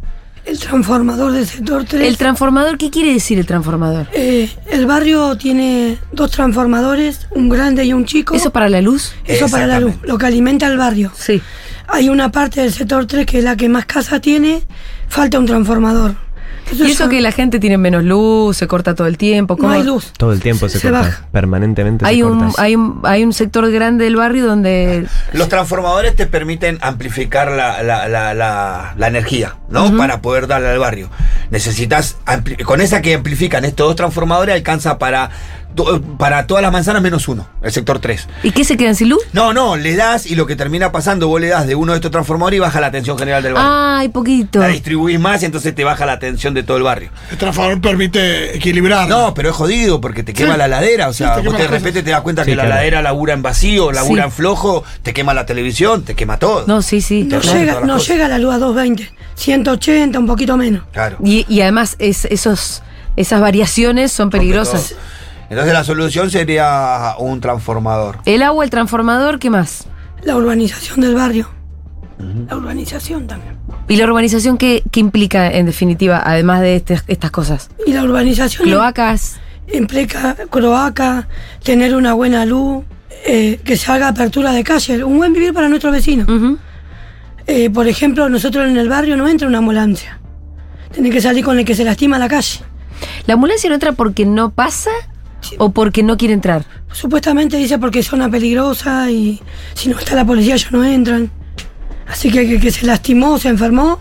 El 0.45 0.59
transformador 0.59 1.33
del 1.33 1.47
sector 1.47 1.85
3. 1.85 2.07
¿El 2.07 2.19
transformador? 2.19 2.76
¿Qué 2.76 2.91
quiere 2.91 3.12
decir 3.14 3.38
el 3.38 3.47
transformador? 3.47 4.07
Eh, 4.12 4.50
el 4.71 4.85
barrio 4.85 5.37
tiene 5.38 5.97
dos 6.12 6.31
transformadores, 6.33 7.26
un 7.31 7.49
grande 7.49 7.85
y 7.87 7.95
un 7.95 8.05
chico. 8.05 8.35
¿Eso 8.35 8.50
para 8.50 8.69
la 8.69 8.83
luz? 8.83 9.12
Eso 9.25 9.49
para 9.49 9.67
la 9.67 9.81
luz, 9.81 9.95
lo 10.03 10.19
que 10.19 10.26
alimenta 10.26 10.67
al 10.67 10.76
barrio. 10.76 11.11
Sí. 11.17 11.41
Hay 11.88 12.09
una 12.09 12.31
parte 12.33 12.61
del 12.62 12.73
sector 12.73 13.07
3 13.07 13.26
que 13.26 13.38
es 13.38 13.45
la 13.45 13.57
que 13.57 13.69
más 13.69 13.87
casa 13.87 14.21
tiene, 14.21 14.62
falta 15.09 15.38
un 15.38 15.47
transformador. 15.47 16.17
Y 16.73 16.91
eso 16.91 17.11
que 17.11 17.21
la 17.21 17.31
gente 17.31 17.61
tiene 17.61 17.76
menos 17.76 18.03
luz, 18.05 18.57
se 18.57 18.67
corta 18.67 18.95
todo 18.95 19.07
el 19.07 19.19
tiempo. 19.19 19.53
no 19.55 19.59
¿cómo? 19.61 19.73
hay 19.75 19.83
luz. 19.83 20.12
Todo 20.17 20.33
el 20.33 20.41
tiempo 20.41 20.67
se, 20.71 20.79
Se 20.79 20.88
corta. 20.91 21.07
baja. 21.09 21.26
Permanentemente 21.31 22.07
Hay 22.07 22.17
se 22.17 22.25
un, 22.25 22.41
corta. 22.41 22.62
hay, 22.62 22.75
un, 22.75 23.00
hay 23.05 23.23
un 23.23 23.35
sector 23.35 23.71
grande 23.71 24.05
del 24.05 24.17
barrio 24.17 24.47
donde... 24.47 25.07
Los 25.35 25.50
transformadores 25.50 26.17
te 26.17 26.26
permiten 26.26 26.79
amplificar 26.81 27.53
la, 27.53 27.83
la- 27.83 28.09
la- 28.09 28.33
la- 28.33 28.95
la 28.97 29.07
energía, 29.07 29.57
¿no? 29.69 29.95
Para 29.99 30.23
poder 30.23 30.47
darle 30.47 30.69
al 30.69 30.79
barrio. 30.79 31.11
Necesitas, 31.50 32.17
con 32.64 32.81
esa 32.81 33.03
que 33.03 33.12
amplifican 33.14 33.67
estos 33.67 33.87
dos 33.88 33.97
transformadores, 33.97 34.55
alcanza 34.55 34.97
para, 34.99 35.31
para 36.19 36.47
todas 36.47 36.62
las 36.62 36.73
manzanas 36.73 37.02
menos 37.02 37.26
uno, 37.28 37.47
el 37.62 37.73
sector 37.73 37.99
3. 37.99 38.28
¿Y 38.45 38.50
qué 38.52 38.64
se 38.64 38.76
quedan 38.76 38.95
sin 38.95 39.09
luz? 39.09 39.23
No, 39.33 39.52
no, 39.52 39.76
le 39.76 39.97
das 39.97 40.26
y 40.26 40.35
lo 40.35 40.47
que 40.47 40.57
termina 40.57 40.93
pasando, 40.93 41.28
vos 41.28 41.40
le 41.40 41.49
das 41.49 41.66
de 41.66 41.75
uno 41.75 41.93
de 41.93 41.99
estos 41.99 42.11
transformadores 42.11 42.57
y 42.57 42.61
baja 42.61 42.81
la 42.81 42.90
tensión 42.90 43.19
general 43.19 43.43
del 43.43 43.54
barrio. 43.54 43.71
Ah, 43.71 43.99
hay 43.99 44.09
poquito. 44.09 44.61
La 44.61 44.69
distribuís 44.69 45.19
más 45.19 45.43
y 45.43 45.47
entonces 45.47 45.75
te 45.75 45.85
baja 45.85 46.07
la 46.07 46.19
tensión 46.19 46.54
de 46.54 46.62
todo 46.62 46.76
el 46.76 46.83
barrio. 46.85 47.11
El 47.31 47.38
transformador 47.38 47.81
permite 47.81 48.57
equilibrar. 48.57 49.09
No, 49.09 49.35
pero 49.35 49.50
es 49.50 49.57
jodido 49.57 50.00
porque 50.00 50.23
te 50.23 50.33
quema 50.33 50.52
Sí. 50.54 50.59
la 50.59 50.69
ladera. 50.69 51.09
O 51.09 51.12
sea, 51.12 51.37
vos 51.38 51.57
de 51.57 51.66
repente 51.66 51.90
cosas. 51.90 52.04
te 52.04 52.11
das 52.11 52.21
cuenta 52.23 52.45
Sí, 52.45 52.50
que 52.50 52.57
la 52.57 52.66
ladera 52.66 53.02
labura 53.02 53.35
en 53.35 53.43
vacío, 53.43 53.90
labura 53.93 54.23
Sí. 54.23 54.26
en 54.26 54.33
flojo, 54.33 54.85
te 55.02 55.12
quema 55.12 55.35
la 55.35 55.47
televisión, 55.47 56.04
te 56.04 56.14
quema 56.14 56.38
todo. 56.38 56.64
No, 56.66 56.83
sí, 56.83 57.00
sí. 57.00 57.25
No 57.25 57.40
llega, 57.40 57.81
no 57.81 57.99
llega 57.99 58.28
la 58.28 58.38
luz 58.38 58.54
a 58.54 58.59
220, 58.59 59.11
180, 59.35 60.19
un 60.19 60.26
poquito 60.26 60.57
menos. 60.57 60.85
Claro. 60.93 61.16
Y, 61.25 61.45
y 61.49 61.61
además 61.62 61.97
es, 61.99 62.25
esos, 62.26 62.83
esas 63.16 63.40
variaciones 63.40 64.12
son 64.12 64.31
peligrosas. 64.31 64.95
Entonces 65.55 65.73
la 65.73 65.85
solución 65.85 66.31
sería 66.33 67.15
un 67.21 67.41
transformador. 67.41 68.19
El 68.25 68.43
agua, 68.43 68.65
el 68.65 68.71
transformador, 68.71 69.39
¿qué 69.39 69.51
más? 69.51 69.87
La 70.25 70.35
urbanización 70.35 71.01
del 71.01 71.15
barrio. 71.15 71.49
La 72.49 72.57
urbanización 72.57 73.29
también. 73.29 73.57
¿Y 73.87 73.95
la 73.95 74.05
urbanización 74.07 74.59
qué, 74.59 74.83
qué 74.91 74.99
implica 74.99 75.49
en 75.53 75.67
definitiva, 75.67 76.21
además 76.25 76.61
de 76.61 76.75
este- 76.75 77.01
estas 77.07 77.31
cosas? 77.31 77.71
Y 77.87 77.93
la 77.93 78.03
urbanización 78.03 78.65
Cloacas. 78.67 79.37
implica 79.73 80.35
cloaca, 80.51 81.29
tener 81.63 81.95
una 81.95 82.15
buena 82.15 82.45
luz, 82.45 82.85
eh, 83.25 83.61
que 83.65 83.77
se 83.77 83.93
haga 83.93 84.09
apertura 84.09 84.51
de 84.51 84.65
calle, 84.65 85.05
un 85.05 85.19
buen 85.19 85.33
vivir 85.33 85.55
para 85.55 85.69
nuestros 85.69 85.93
vecinos. 85.93 86.27
Eh, 87.47 87.71
por 87.71 87.87
ejemplo, 87.87 88.29
nosotros 88.29 88.69
en 88.69 88.77
el 88.77 88.88
barrio 88.88 89.17
no 89.17 89.29
entra 89.29 89.47
una 89.47 89.59
ambulancia. 89.59 90.19
Tiene 90.93 91.11
que 91.11 91.21
salir 91.21 91.45
con 91.45 91.61
el 91.61 91.64
que 91.64 91.77
se 91.77 91.85
lastima 91.85 92.17
a 92.17 92.19
la 92.19 92.29
calle. 92.29 92.59
¿La 93.29 93.35
ambulancia 93.35 93.69
no 93.71 93.75
entra 93.75 93.93
porque 93.93 94.27
no 94.27 94.51
pasa 94.51 94.90
o 95.59 95.70
porque 95.70 96.02
no 96.02 96.16
quiere 96.16 96.35
entrar? 96.35 96.64
Supuestamente 96.92 97.57
dice 97.57 97.78
porque 97.78 98.00
es 98.00 98.07
zona 98.07 98.30
peligrosa 98.30 99.11
y 99.11 99.40
si 99.74 99.88
no 99.88 99.98
está 99.98 100.14
la 100.14 100.24
policía 100.24 100.54
ellos 100.54 100.72
no 100.72 100.85
entran. 100.85 101.30
Así 102.07 102.30
que 102.30 102.40
el 102.42 102.48
que, 102.48 102.61
que 102.61 102.70
se 102.70 102.87
lastimó, 102.87 103.38
se 103.38 103.48
enfermó, 103.48 103.98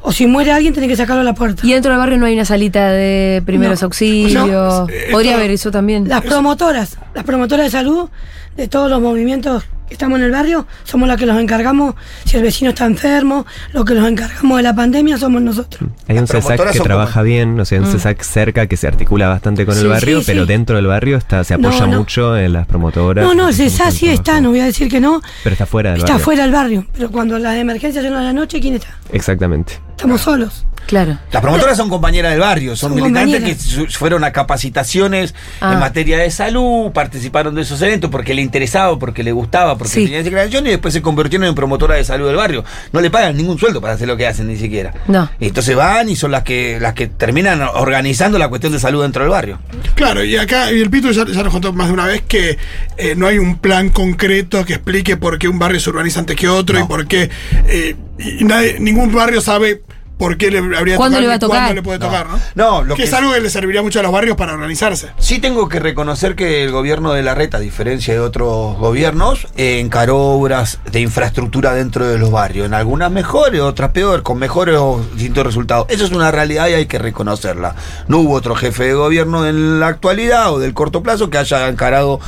o 0.00 0.10
si 0.10 0.26
muere 0.26 0.50
alguien 0.52 0.72
tiene 0.72 0.88
que 0.88 0.96
sacarlo 0.96 1.20
a 1.20 1.24
la 1.24 1.34
puerta. 1.34 1.64
Y 1.66 1.72
dentro 1.72 1.90
del 1.92 1.98
barrio 1.98 2.18
no 2.18 2.26
hay 2.26 2.34
una 2.34 2.44
salita 2.44 2.90
de 2.90 3.42
primeros 3.44 3.80
No. 3.82 3.86
auxilios. 3.86 4.48
No. 4.48 4.86
Podría 5.10 5.30
Esto- 5.32 5.38
haber 5.40 5.50
eso 5.50 5.70
también. 5.70 6.08
Las 6.08 6.22
promotoras, 6.22 6.96
las 7.14 7.24
promotoras 7.24 7.66
de 7.66 7.70
salud 7.70 8.08
de 8.56 8.68
todos 8.68 8.90
los 8.90 9.00
movimientos 9.00 9.64
estamos 9.92 10.18
en 10.18 10.24
el 10.24 10.30
barrio, 10.30 10.66
somos 10.84 11.08
las 11.08 11.16
que 11.16 11.26
los 11.26 11.38
encargamos, 11.38 11.94
si 12.24 12.36
el 12.36 12.42
vecino 12.42 12.70
está 12.70 12.84
enfermo, 12.86 13.46
lo 13.72 13.84
que 13.84 13.94
los 13.94 14.06
encargamos 14.08 14.56
de 14.56 14.62
la 14.62 14.74
pandemia 14.74 15.18
somos 15.18 15.40
nosotros. 15.42 15.88
Hay 16.08 16.18
un 16.18 16.26
CESAC 16.26 16.72
que 16.72 16.80
trabaja 16.80 17.12
como- 17.14 17.24
bien, 17.24 17.60
o 17.60 17.64
sea, 17.64 17.80
un 17.80 17.88
Mm. 17.88 17.92
CESAC 17.92 18.22
cerca 18.22 18.66
que 18.66 18.76
se 18.76 18.86
articula 18.86 19.28
bastante 19.28 19.64
con 19.66 19.74
Sí, 19.74 19.82
el 19.82 19.88
barrio, 19.88 20.18
sí, 20.20 20.24
pero 20.26 20.42
sí. 20.42 20.48
dentro 20.48 20.76
del 20.76 20.86
barrio 20.86 21.16
está, 21.16 21.44
se 21.44 21.54
apoya 21.54 21.80
No, 21.80 21.86
no. 21.92 21.98
mucho 21.98 22.36
en 22.36 22.52
las 22.52 22.66
promotoras. 22.66 23.24
No, 23.24 23.34
no, 23.34 23.44
el 23.48 23.54
hace 23.54 23.64
mucho 23.64 23.76
CESA 23.76 23.90
sí 23.90 23.98
trabajo. 24.06 24.20
está, 24.22 24.40
no 24.40 24.50
voy 24.50 24.60
a 24.60 24.64
decir 24.64 24.88
que 24.88 25.00
no, 25.00 25.20
Pero 25.44 25.52
está 25.54 25.66
fuera 25.66 25.90
del 25.90 25.98
está 26.00 26.12
barrio. 26.12 26.24
fuera 26.24 26.42
del 26.42 26.52
barrio, 26.52 26.86
pero 26.92 27.10
cuando 27.10 27.38
las 27.38 27.56
emergencias 27.56 28.04
son 28.04 28.14
a 28.14 28.22
la 28.22 28.32
noche, 28.32 28.60
¿quién 28.60 28.74
está? 28.74 28.96
Exactamente. 29.12 29.74
Estamos 29.90 30.20
solos. 30.20 30.64
Claro. 30.86 31.18
Las 31.30 31.42
promotoras 31.42 31.76
son 31.76 31.88
compañeras 31.88 32.32
del 32.32 32.40
barrio, 32.40 32.76
son, 32.76 32.90
Son 32.92 33.02
militantes 33.02 33.42
que 33.42 33.86
fueron 33.90 34.24
a 34.24 34.32
capacitaciones 34.32 35.34
Ah. 35.60 35.72
en 35.74 35.78
materia 35.80 36.18
de 36.18 36.30
salud, 36.30 36.92
participaron 36.92 37.54
de 37.54 37.62
esos 37.62 37.80
eventos 37.82 38.10
porque 38.10 38.34
le 38.34 38.42
interesaba, 38.42 38.98
porque 38.98 39.22
le 39.22 39.32
gustaba, 39.32 39.76
porque 39.78 39.92
Sí. 39.92 40.04
tenían 40.04 40.24
declaración 40.24 40.66
y 40.66 40.70
después 40.70 40.92
se 40.94 41.02
convirtieron 41.02 41.46
en 41.48 41.54
promotoras 41.54 41.96
de 41.98 42.04
salud 42.04 42.26
del 42.26 42.36
barrio. 42.36 42.64
No 42.92 43.00
le 43.00 43.10
pagan 43.10 43.36
ningún 43.36 43.58
sueldo 43.58 43.80
para 43.80 43.94
hacer 43.94 44.06
lo 44.08 44.16
que 44.16 44.26
hacen 44.26 44.48
ni 44.48 44.56
siquiera. 44.56 44.92
No. 45.06 45.30
Y 45.40 45.46
entonces 45.48 45.74
van 45.76 46.08
y 46.08 46.16
son 46.16 46.30
las 46.30 46.42
que 46.42 46.78
las 46.80 46.94
que 46.94 47.06
terminan 47.06 47.62
organizando 47.62 48.38
la 48.38 48.48
cuestión 48.48 48.72
de 48.72 48.78
salud 48.78 49.02
dentro 49.02 49.22
del 49.22 49.30
barrio. 49.30 49.58
Claro, 49.94 50.24
y 50.24 50.36
acá 50.36 50.72
y 50.72 50.80
el 50.80 50.90
Pito 50.90 51.10
ya, 51.10 51.24
ya 51.26 51.42
nos 51.42 51.52
contó 51.52 51.72
más 51.72 51.88
de 51.88 51.92
una 51.94 52.06
vez 52.06 52.22
que 52.26 52.58
eh, 52.96 53.14
no 53.16 53.26
hay 53.26 53.38
un 53.38 53.58
plan 53.58 53.88
concreto 53.90 54.64
que 54.64 54.74
explique 54.74 55.16
por 55.16 55.38
qué 55.38 55.48
un 55.48 55.58
barrio 55.58 55.80
se 55.80 55.90
urbaniza 55.90 56.20
antes 56.20 56.36
que 56.36 56.48
otro 56.48 56.78
No. 56.78 56.84
y 56.84 56.88
por 56.88 57.06
qué 57.06 57.30
eh, 57.66 57.96
y 58.18 58.44
nadie, 58.44 58.76
ningún 58.78 59.12
barrio 59.12 59.40
sabe 59.40 59.82
por 60.22 60.36
qué 60.36 60.50
le 60.50 60.58
habría 60.58 60.96
¿Cuándo 60.96 61.16
tocar 61.18 61.20
le 61.22 61.26
va 61.28 61.34
a 61.34 61.36
ni 61.36 61.40
cuándo 61.40 61.56
tocar? 61.56 61.74
le 61.74 61.82
puede 61.82 61.98
No. 61.98 62.06
tocar, 62.06 62.26
¿no? 62.28 62.38
No, 62.54 62.82
lo 62.82 62.94
que, 62.94 62.98
que 63.02 63.02
es 63.04 63.08
es- 63.12 63.14
algo 63.18 63.32
que 63.32 63.40
le 63.40 63.50
serviría 63.50 63.82
mucho 63.82 64.00
a 64.00 64.02
los 64.02 64.12
barrios 64.12 64.36
para 64.36 64.52
organizarse. 64.52 65.08
Sí 65.18 65.38
tengo 65.40 65.68
que 65.68 65.80
reconocer 65.80 66.36
que 66.36 66.62
el 66.64 66.70
gobierno 66.70 67.12
de 67.12 67.22
la 67.22 67.34
Reta, 67.34 67.56
a 67.56 67.60
diferencia 67.60 68.14
de 68.14 68.20
otros 68.20 68.76
gobiernos, 68.78 69.48
eh, 69.56 69.80
encaró 69.80 70.18
obras 70.18 70.78
de 70.90 71.00
infraestructura 71.00 71.74
dentro 71.74 72.06
de 72.06 72.18
los 72.18 72.30
barrios. 72.30 72.66
En 72.66 72.74
algunas 72.74 73.10
mejores, 73.10 73.60
otras 73.60 73.90
peor, 73.90 74.22
con 74.22 74.38
mejores 74.38 74.76
o 74.78 75.04
distintos 75.14 75.44
resultados. 75.44 75.86
Eso 75.88 76.04
es 76.04 76.10
una 76.12 76.30
realidad 76.30 76.68
y 76.68 76.74
hay 76.74 76.86
que 76.86 76.98
reconocerla. 76.98 77.74
No 78.08 78.18
hubo 78.18 78.34
otro 78.34 78.54
jefe 78.54 78.84
de 78.84 78.94
gobierno 78.94 79.46
en 79.46 79.80
la 79.80 79.88
actualidad 79.88 80.52
o 80.52 80.58
del 80.58 80.74
corto 80.74 81.02
plazo 81.02 81.30
que 81.30 81.38
haya 81.38 81.68
encarado 81.68 82.20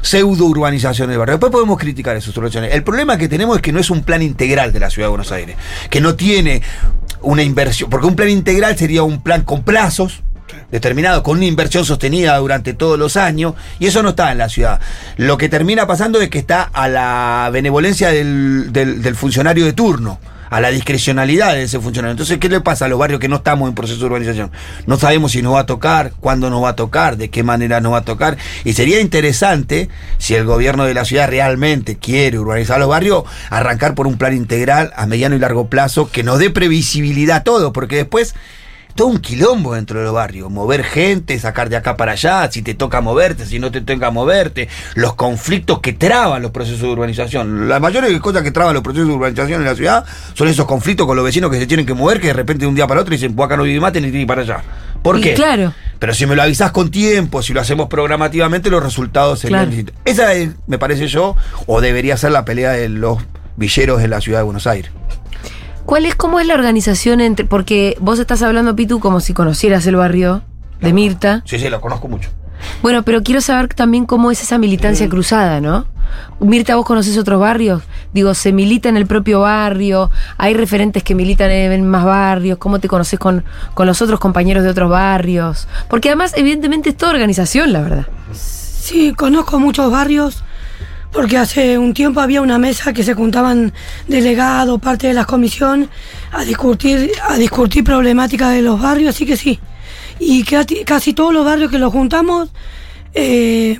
pseudo 0.00 0.46
urbanización 0.46 1.10
del 1.10 1.18
barrio. 1.18 1.34
Después 1.34 1.52
podemos 1.52 1.78
criticar 1.78 2.16
esas 2.16 2.34
soluciones. 2.34 2.74
El 2.74 2.82
problema 2.82 3.16
que 3.18 3.28
tenemos 3.28 3.56
es 3.56 3.62
que 3.62 3.72
no 3.72 3.78
es 3.78 3.88
un 3.90 4.02
plan 4.02 4.20
integral 4.22 4.72
de 4.72 4.80
la 4.80 4.90
ciudad 4.90 5.06
de 5.06 5.10
Buenos 5.10 5.30
Aires, 5.32 5.56
que 5.90 6.00
no 6.00 6.16
tiene 6.16 6.62
una 7.22 7.42
inversión, 7.42 7.88
porque 7.90 8.06
un 8.06 8.16
plan 8.16 8.28
integral 8.28 8.76
sería 8.76 9.02
un 9.02 9.22
plan 9.22 9.42
con 9.42 9.62
plazos, 9.62 10.22
determinado, 10.70 11.22
con 11.22 11.38
una 11.38 11.46
inversión 11.46 11.84
sostenida 11.84 12.36
durante 12.38 12.74
todos 12.74 12.98
los 12.98 13.16
años, 13.16 13.54
y 13.78 13.86
eso 13.86 14.02
no 14.02 14.10
está 14.10 14.32
en 14.32 14.38
la 14.38 14.48
ciudad. 14.48 14.80
Lo 15.16 15.38
que 15.38 15.48
termina 15.48 15.86
pasando 15.86 16.20
es 16.20 16.28
que 16.30 16.38
está 16.38 16.62
a 16.62 16.88
la 16.88 17.48
benevolencia 17.52 18.10
del, 18.10 18.72
del- 18.72 19.02
del 19.02 19.16
funcionario 19.16 19.64
de 19.64 19.72
turno, 19.72 20.18
a 20.52 20.60
la 20.60 20.70
discrecionalidad 20.70 21.54
de 21.54 21.62
ese 21.62 21.80
funcionario. 21.80 22.12
Entonces, 22.12 22.36
¿qué 22.36 22.50
le 22.50 22.60
pasa 22.60 22.84
a 22.84 22.88
los 22.88 22.98
barrios 22.98 23.18
que 23.18 23.28
no 23.28 23.36
estamos 23.36 23.70
en 23.70 23.74
proceso 23.74 24.00
de 24.00 24.04
urbanización? 24.04 24.50
No 24.86 24.98
sabemos 24.98 25.32
si 25.32 25.40
nos 25.40 25.54
va 25.54 25.60
a 25.60 25.66
tocar, 25.66 26.12
cuándo 26.20 26.50
nos 26.50 26.62
va 26.62 26.68
a 26.68 26.76
tocar, 26.76 27.16
de 27.16 27.30
qué 27.30 27.42
manera 27.42 27.80
nos 27.80 27.94
va 27.94 27.98
a 27.98 28.04
tocar, 28.04 28.36
y 28.62 28.74
sería 28.74 29.00
interesante, 29.00 29.88
si 30.18 30.34
el 30.34 30.44
gobierno 30.44 30.84
de 30.84 30.92
la 30.92 31.06
ciudad 31.06 31.26
realmente 31.26 31.96
quiere 31.96 32.38
urbanizar 32.38 32.78
los 32.78 32.90
barrios, 32.90 33.24
arrancar 33.48 33.94
por 33.94 34.06
un 34.06 34.18
plan 34.18 34.36
integral 34.36 34.92
a 34.94 35.06
mediano 35.06 35.34
y 35.34 35.38
largo 35.38 35.68
plazo 35.68 36.10
que 36.10 36.22
nos 36.22 36.38
dé 36.38 36.50
previsibilidad 36.50 37.38
a 37.38 37.44
todo, 37.44 37.72
porque 37.72 37.96
después 37.96 38.34
todo 38.94 39.08
un 39.08 39.18
quilombo 39.18 39.74
dentro 39.74 39.98
de 39.98 40.04
los 40.04 40.14
barrios. 40.14 40.50
Mover 40.50 40.84
gente, 40.84 41.38
sacar 41.38 41.68
de 41.68 41.76
acá 41.76 41.96
para 41.96 42.12
allá, 42.12 42.50
si 42.50 42.62
te 42.62 42.74
toca 42.74 43.00
moverte, 43.00 43.46
si 43.46 43.58
no 43.58 43.70
te 43.70 43.80
toca 43.80 44.10
moverte, 44.10 44.68
los 44.94 45.14
conflictos 45.14 45.80
que 45.80 45.92
traban 45.92 46.42
los 46.42 46.50
procesos 46.50 46.82
de 46.82 46.88
urbanización. 46.88 47.68
La 47.68 47.80
mayoría 47.80 48.10
de 48.10 48.20
cosas 48.20 48.42
que 48.42 48.50
traban 48.50 48.74
los 48.74 48.82
procesos 48.82 49.08
de 49.08 49.14
urbanización 49.14 49.60
en 49.62 49.66
la 49.66 49.74
ciudad 49.74 50.04
son 50.34 50.48
esos 50.48 50.66
conflictos 50.66 51.06
con 51.06 51.16
los 51.16 51.24
vecinos 51.24 51.50
que 51.50 51.58
se 51.58 51.66
tienen 51.66 51.86
que 51.86 51.94
mover, 51.94 52.20
que 52.20 52.28
de 52.28 52.32
repente 52.34 52.62
de 52.64 52.68
un 52.68 52.74
día 52.74 52.86
para 52.86 53.00
otro 53.00 53.12
dicen, 53.12 53.34
pues 53.34 53.46
acá 53.46 53.56
no 53.56 53.62
vive 53.64 53.80
más, 53.80 53.92
tenés 53.92 54.12
que 54.12 54.20
ir 54.20 54.26
para 54.26 54.42
allá. 54.42 54.62
¿Por 55.02 55.18
Y 55.18 55.22
qué? 55.22 55.34
claro. 55.34 55.72
Pero 55.98 56.14
si 56.14 56.26
me 56.26 56.34
lo 56.36 56.42
avisás 56.42 56.72
con 56.72 56.90
tiempo, 56.90 57.42
si 57.42 57.52
lo 57.52 57.60
hacemos 57.60 57.88
programativamente, 57.88 58.70
los 58.70 58.82
resultados 58.82 59.38
serían 59.40 59.70
Claro. 59.70 59.92
Esa 60.04 60.32
es, 60.34 60.50
me 60.66 60.78
parece 60.78 61.06
yo, 61.06 61.36
o 61.66 61.80
debería 61.80 62.16
ser 62.16 62.32
la 62.32 62.44
pelea 62.44 62.70
de 62.72 62.88
los 62.88 63.18
villeros 63.56 64.02
en 64.02 64.10
la 64.10 64.20
ciudad 64.20 64.40
de 64.40 64.44
Buenos 64.44 64.66
Aires. 64.66 64.90
¿Cuál 65.86 66.06
es, 66.06 66.14
cómo 66.14 66.40
es 66.40 66.46
la 66.46 66.54
organización 66.54 67.20
entre, 67.20 67.44
porque 67.44 67.96
vos 68.00 68.18
estás 68.18 68.42
hablando, 68.42 68.74
Pitu, 68.76 69.00
como 69.00 69.20
si 69.20 69.34
conocieras 69.34 69.86
el 69.86 69.96
barrio 69.96 70.42
de 70.80 70.92
Mirta. 70.92 71.42
Sí, 71.44 71.58
sí, 71.58 71.68
lo 71.68 71.80
conozco 71.80 72.08
mucho. 72.08 72.30
Bueno, 72.82 73.02
pero 73.02 73.22
quiero 73.22 73.40
saber 73.40 73.68
también 73.74 74.06
cómo 74.06 74.30
es 74.30 74.42
esa 74.42 74.58
militancia 74.58 75.08
cruzada, 75.08 75.60
¿no? 75.60 75.86
Mirta, 76.40 76.76
vos 76.76 76.84
conoces 76.84 77.16
otros 77.18 77.40
barrios. 77.40 77.82
Digo, 78.12 78.34
¿se 78.34 78.52
milita 78.52 78.88
en 78.88 78.96
el 78.96 79.06
propio 79.06 79.40
barrio? 79.40 80.10
¿Hay 80.38 80.54
referentes 80.54 81.02
que 81.02 81.14
militan 81.14 81.50
en 81.50 81.88
más 81.88 82.04
barrios? 82.04 82.58
¿Cómo 82.58 82.78
te 82.78 82.88
conoces 82.88 83.18
con, 83.18 83.44
con 83.74 83.86
los 83.86 84.02
otros 84.02 84.20
compañeros 84.20 84.62
de 84.62 84.70
otros 84.70 84.90
barrios? 84.90 85.68
Porque 85.88 86.08
además, 86.08 86.34
evidentemente, 86.36 86.90
es 86.90 86.96
toda 86.96 87.12
organización, 87.12 87.72
la 87.72 87.80
verdad. 87.80 88.06
Sí, 88.32 89.14
conozco 89.14 89.58
muchos 89.58 89.90
barrios 89.90 90.44
porque 91.12 91.36
hace 91.36 91.76
un 91.78 91.92
tiempo 91.92 92.20
había 92.20 92.40
una 92.40 92.58
mesa 92.58 92.92
que 92.92 93.02
se 93.02 93.14
juntaban 93.14 93.72
delegados, 94.08 94.80
parte 94.80 95.08
de 95.08 95.14
la 95.14 95.24
comisión, 95.24 95.88
a 96.32 96.44
discutir, 96.44 97.12
a 97.28 97.36
discutir 97.36 97.84
problemáticas 97.84 98.52
de 98.52 98.62
los 98.62 98.80
barrios, 98.80 99.14
así 99.14 99.26
que 99.26 99.36
sí. 99.36 99.60
Y 100.18 100.44
casi, 100.44 101.12
todos 101.12 101.34
los 101.34 101.44
barrios 101.44 101.70
que 101.70 101.78
los 101.78 101.92
juntamos, 101.92 102.50
eh, 103.12 103.78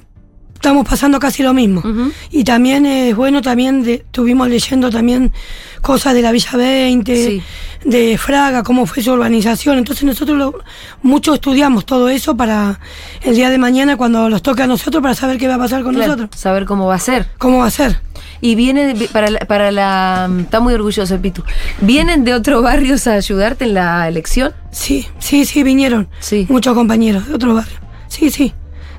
estamos 0.62 0.86
pasando 0.88 1.18
casi 1.18 1.42
lo 1.42 1.52
mismo. 1.52 1.82
Y 2.30 2.44
también 2.44 2.86
es 2.86 3.16
bueno, 3.16 3.42
también 3.42 3.82
de- 3.82 3.94
estuvimos 3.94 4.48
leyendo 4.48 4.90
también 4.90 5.32
cosas 5.80 6.14
de 6.14 6.22
la 6.22 6.30
Villa 6.30 6.56
20, 6.56 7.16
Sí. 7.16 7.42
de 7.84 8.16
Fraga, 8.16 8.62
cómo 8.62 8.86
fue 8.86 9.02
su 9.02 9.10
urbanización. 9.10 9.78
Entonces 9.78 10.04
nosotros 10.04 10.38
lo, 10.38 10.54
mucho 11.02 11.34
estudiamos 11.34 11.84
todo 11.84 12.08
eso 12.08 12.36
para 12.36 12.78
el 13.22 13.34
día 13.34 13.50
de 13.50 13.58
mañana 13.58 13.96
cuando 13.96 14.30
nos 14.30 14.40
toque 14.40 14.62
a 14.62 14.68
nosotros 14.68 15.02
para 15.02 15.16
saber 15.16 15.36
qué 15.36 15.48
va 15.48 15.56
a 15.56 15.58
pasar 15.58 15.82
con 15.82 15.96
Claro, 15.96 16.14
nosotros. 16.14 16.40
saber 16.40 16.64
cómo 16.64 16.86
va 16.86 16.94
a 16.94 16.98
ser. 17.00 17.26
¿Cómo 17.38 17.58
va 17.58 17.66
a 17.66 17.70
ser? 17.72 17.98
Y 18.40 18.54
viene 18.54 18.94
de- 18.94 19.08
para 19.08 19.30
la, 19.30 19.40
para 19.40 19.72
la. 19.72 20.30
Está 20.42 20.60
muy 20.60 20.74
orgulloso, 20.74 21.20
Pitu. 21.20 21.42
¿Vienen 21.80 22.22
de 22.24 22.34
otros 22.34 22.62
barrios 22.62 23.08
a 23.08 23.14
ayudarte 23.14 23.64
en 23.64 23.74
la 23.74 24.06
elección? 24.06 24.52
Sí, 24.70 25.08
sí, 25.18 25.44
sí, 25.44 25.64
vinieron 25.64 26.08
Sí. 26.20 26.46
muchos 26.48 26.72
compañeros 26.74 27.26
de 27.26 27.34
otros 27.34 27.54
barrios. 27.56 27.80
Sí, 28.08 28.30
sí, 28.30 28.52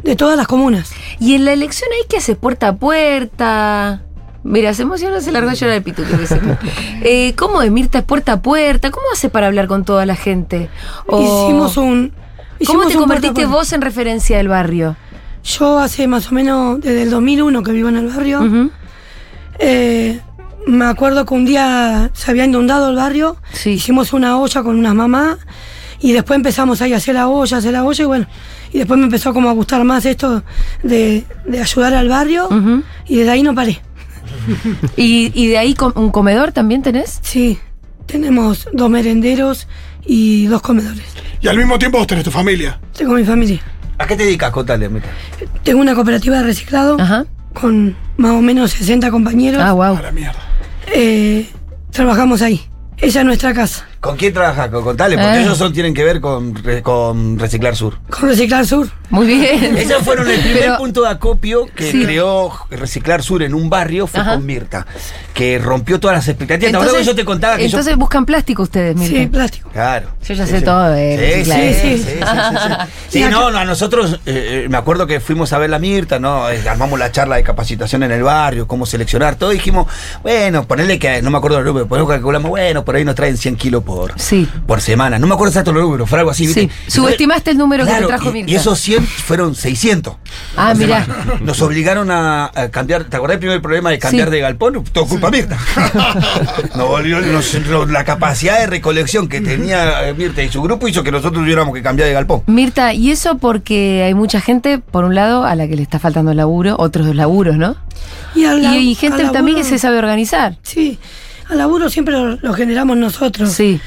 de 0.04 0.16
todas 0.16 0.38
las 0.38 0.48
comunas. 0.48 0.92
Y 1.20 1.34
en 1.36 1.46
la 1.46 1.54
elección 1.54 1.90
hay 2.00 2.08
que 2.08 2.18
hacer 2.18 2.38
puerta 2.38 2.68
a 2.70 2.76
puerta. 2.76 4.02
Mira, 4.44 4.74
se 4.74 4.82
emociona, 4.82 5.22
se 5.22 5.32
largó 5.32 5.50
a 5.50 5.54
llorar 5.54 5.78
el 5.78 5.84
Pitu. 5.84 6.04
que 6.04 6.18
dice. 6.18 6.40
eh, 7.02 7.34
¿Cómo 7.38 7.62
es 7.62 7.72
Mirta? 7.72 8.00
¿Es 8.00 8.04
puerta 8.04 8.34
a 8.34 8.42
puerta? 8.42 8.92
¿Cómo 8.92 9.06
hace 9.14 9.30
para 9.30 9.48
hablar 9.48 9.68
con 9.68 9.86
toda 9.86 10.06
la 10.06 10.16
gente? 10.16 10.70
O- 11.08 11.46
Hicimos 11.48 11.78
un... 11.78 12.14
¿Cómo 12.66 12.86
te 12.88 12.94
un 12.96 13.02
convertiste 13.02 13.46
vos 13.46 13.72
en 13.74 13.82
referencia 13.82 14.38
del 14.38 14.48
barrio? 14.50 14.96
Yo 15.44 15.80
hace 15.80 16.08
más 16.08 16.32
o 16.32 16.36
menos 16.36 16.80
desde 16.82 17.04
el 17.04 17.10
2001 17.10 17.64
que 17.64 17.72
vivo 17.72 17.90
en 17.90 17.98
el 17.98 18.08
barrio. 18.08 18.70
Eh, 19.60 20.20
me 20.66 20.86
acuerdo 20.86 21.26
que 21.26 21.34
un 21.34 21.46
día 21.46 22.10
se 22.14 22.32
había 22.32 22.46
inundado 22.46 22.90
el 22.90 22.96
barrio, 22.96 23.38
Sí. 23.52 23.72
hicimos 23.72 24.14
una 24.14 24.38
olla 24.40 24.64
con 24.64 24.78
unas 24.78 24.96
mamás 24.96 25.38
y 26.04 26.12
después 26.12 26.36
empezamos 26.36 26.82
ahí 26.82 26.94
a 26.94 26.98
hacer 26.98 27.16
la 27.16 27.28
olla, 27.30 27.58
hacer 27.58 27.72
la 27.72 27.84
olla 27.86 28.04
y 28.04 28.06
bueno, 28.06 28.28
y 28.74 28.78
después 28.80 29.00
me 29.00 29.06
empezó 29.06 29.34
como 29.34 29.50
a 29.50 29.54
gustar 29.54 29.84
más 29.86 30.06
esto 30.06 30.44
de, 30.84 31.24
de 31.48 31.60
ayudar 31.62 31.94
al 31.94 32.10
barrio 32.10 32.50
y 33.08 33.16
desde 33.16 33.32
ahí 33.32 33.42
no 33.42 33.56
paré. 33.56 33.80
¿Y, 34.98 35.32
y 35.34 35.48
de 35.48 35.58
ahí 35.58 35.76
un 35.96 36.12
comedor 36.12 36.52
también 36.52 36.82
tenés? 36.82 37.20
Sí, 37.22 37.58
tenemos 38.06 38.68
dos 38.74 38.90
merenderos 38.90 39.68
y 40.06 40.46
dos 40.48 40.62
comedores. 40.62 41.04
Y 41.42 41.48
al 41.48 41.58
mismo 41.58 41.80
tiempo 41.80 41.98
vos 42.00 42.08
tenés 42.08 42.24
tu 42.26 42.32
familia. 42.32 42.80
Tengo 42.98 43.14
mi 43.14 43.24
familia. 43.24 43.62
¿A 43.98 44.06
qué 44.06 44.16
te 44.18 44.24
dedicas? 44.26 44.52
Contale, 44.52 44.90
Mirta. 44.90 45.10
Tengo 45.64 45.80
una 45.80 45.96
cooperativa 45.96 46.38
de 46.38 46.44
reciclado 46.44 46.98
Ajá. 47.00 47.26
con 47.54 47.96
más 48.18 48.32
o 48.32 48.42
menos 48.42 48.72
60 48.72 49.10
compañeros. 49.12 49.62
Ah, 49.64 49.72
wow. 49.74 49.96
A 49.98 50.02
la 50.02 50.12
mierda. 50.12 50.40
Eh, 50.94 51.48
trabajamos 51.92 52.42
ahí. 52.42 52.62
Esa 52.98 53.20
es 53.20 53.26
nuestra 53.26 53.54
casa. 53.54 53.88
¿Con 54.04 54.18
quién 54.18 54.34
trabajas? 54.34 54.68
Co- 54.70 54.84
Contale, 54.84 55.16
porque 55.18 55.38
Eh. 55.38 55.42
ellos 55.44 55.58
son, 55.58 55.72
tienen 55.72 55.94
que 55.94 56.04
ver 56.04 56.20
con, 56.20 56.54
con 56.84 57.40
Reciclar 57.40 57.74
Sur. 57.74 57.98
Con 58.10 58.28
Reciclar 58.28 58.68
Sur. 58.68 58.90
Muy 59.10 59.28
bien. 59.28 59.78
Ellos 59.78 60.02
fueron 60.04 60.30
el 60.30 60.40
primer 60.42 60.60
Pero- 60.64 60.78
punto 60.78 61.04
de 61.04 61.10
acopio 61.10 61.68
que 61.74 61.90
Sí. 61.90 62.04
creó 62.04 62.52
Reciclar 62.70 63.24
Sur 63.24 63.44
en 63.44 63.54
un 63.54 63.70
barrio, 63.70 64.06
fue 64.08 64.20
Ajá. 64.20 64.34
con 64.34 64.46
Mirta, 64.46 64.86
que 65.34 65.58
rompió 65.58 66.02
todas 66.02 66.18
las 66.18 66.28
expectativas. 66.28 66.72
¿Te 66.72 66.78
acuerdas 66.78 66.98
que 66.98 67.06
yo 67.06 67.16
te 67.16 67.24
contaba 67.24 67.56
que 67.58 67.64
entonces 67.66 67.94
yo... 67.94 67.98
buscan 67.98 68.26
plástico 68.26 68.64
ustedes, 68.64 68.94
Mirta. 68.96 69.18
Sí, 69.20 69.28
plástico. 69.28 69.70
Claro. 69.72 70.10
Yo 70.28 70.34
ya 70.34 70.48
sé 70.48 70.62
todo 70.62 70.90
de 70.90 71.16
Sí, 71.16 71.24
sí, 71.24 71.32
reciclaje. 71.32 71.74
sí, 71.74 71.80
Sí, 71.80 71.98
sí, 71.98 72.04
sí. 72.04 72.20
sí, 72.20 72.68
sí, 73.10 73.24
sí. 73.24 73.24
No, 73.32 73.52
no, 73.52 73.58
a 73.60 73.64
nosotros, 73.66 74.20
eh, 74.26 74.64
eh, 74.66 74.68
me 74.70 74.76
acuerdo 74.78 75.08
que 75.08 75.22
fuimos 75.22 75.54
a 75.54 75.58
ver 75.60 75.70
la 75.70 75.80
Mirta, 75.80 76.20
¿no? 76.20 76.44
Armamos 76.46 77.00
la 77.00 77.10
charla 77.12 77.38
de 77.38 77.44
capacitación 77.44 78.04
en 78.04 78.12
el 78.12 78.24
barrio, 78.24 78.68
cómo 78.68 78.86
seleccionar, 78.86 79.36
todo. 79.36 79.52
dijimos, 79.52 79.88
bueno, 80.24 80.66
ponerle 80.68 81.00
que, 81.00 81.22
no 81.22 81.30
me 81.32 81.38
acuerdo 81.38 81.60
el 81.60 81.66
número, 81.66 81.88
ponemos 81.88 82.10
calculamos, 82.12 82.50
bueno, 82.50 82.84
por 82.84 82.96
ahí 82.98 83.06
nos 83.06 83.16
traen 83.16 83.38
100 83.38 83.56
kilos 83.56 83.84
por, 83.84 83.93
Sí. 84.16 84.48
por 84.68 84.82
semana. 84.82 85.20
No 85.20 85.28
me 85.28 85.34
acuerdo 85.34 85.52
exacto 85.52 85.72
los 85.74 85.84
números, 85.84 86.10
fue 86.10 86.20
algo 86.20 86.32
así, 86.32 86.46
¿viste? 86.46 86.70
Sí. 86.88 86.92
Subestimaste 86.92 87.52
el 87.52 87.58
número 87.58 87.84
que 87.84 87.90
Claro, 87.92 88.08
te 88.08 88.14
trajo 88.14 88.30
y- 88.30 88.34
Mirta. 88.34 88.52
Y 88.52 88.56
esos 88.56 88.80
100 88.80 89.06
fueron 89.06 89.56
600. 89.56 90.16
Ah, 90.58 90.70
por 90.70 90.78
mirá. 90.78 91.06
semana. 91.06 91.34
Nos 91.42 91.62
obligaron 91.62 92.12
a, 92.12 92.52
a 92.54 92.70
cambiar. 92.70 93.04
¿Te 93.06 93.18
acordás 93.18 93.34
del 93.36 93.40
primer 93.40 93.62
problema 93.62 93.90
de 93.90 94.00
cambiar 94.00 94.28
Sí. 94.30 94.34
de 94.34 94.40
galpón? 94.42 94.84
Todo 94.92 95.06
culpa 95.06 95.30
Mirta. 95.32 95.58
Nos 96.76 96.88
volvió- 96.88 97.22
nos- 97.22 97.54
nos- 97.68 97.90
la 97.90 98.04
capacidad 98.04 98.60
de 98.60 98.68
recolección 98.68 99.28
que 99.28 99.42
tenía 99.42 100.08
eh, 100.10 100.14
Mirta 100.14 100.42
y 100.44 100.50
su 100.50 100.62
grupo 100.62 100.88
hizo 100.88 101.04
que 101.04 101.12
nosotros 101.12 101.42
tuviéramos 101.44 101.74
que 101.74 101.82
cambiar 101.82 102.08
de 102.08 102.14
galpón. 102.14 102.44
Mirta, 102.48 102.94
y 102.94 103.12
eso 103.12 103.38
porque 103.38 104.04
hay 104.04 104.14
mucha 104.14 104.42
gente, 104.42 104.80
por 104.80 105.04
un 105.04 105.16
lado, 105.16 105.44
a 105.46 105.56
la 105.56 105.68
que 105.68 105.76
le 105.76 105.82
está 105.84 106.00
faltando 106.00 106.34
laburo, 106.34 106.76
otros 106.80 107.14
laburos, 107.16 107.58
¿no? 107.58 107.76
Y, 108.36 108.46
al 108.46 108.64
Y, 108.78 108.96
gente 108.96 109.24
también 109.30 109.58
que 109.58 109.64
se 109.64 109.78
sabe 109.78 109.98
organizar. 109.98 110.58
Sí, 110.64 110.98
al 111.50 111.58
laburo 111.58 111.90
siempre 111.90 112.14
lo, 112.14 112.36
lo 112.38 112.54
generamos 112.54 112.98
nosotros. 112.98 113.52
Sí. 113.52 113.80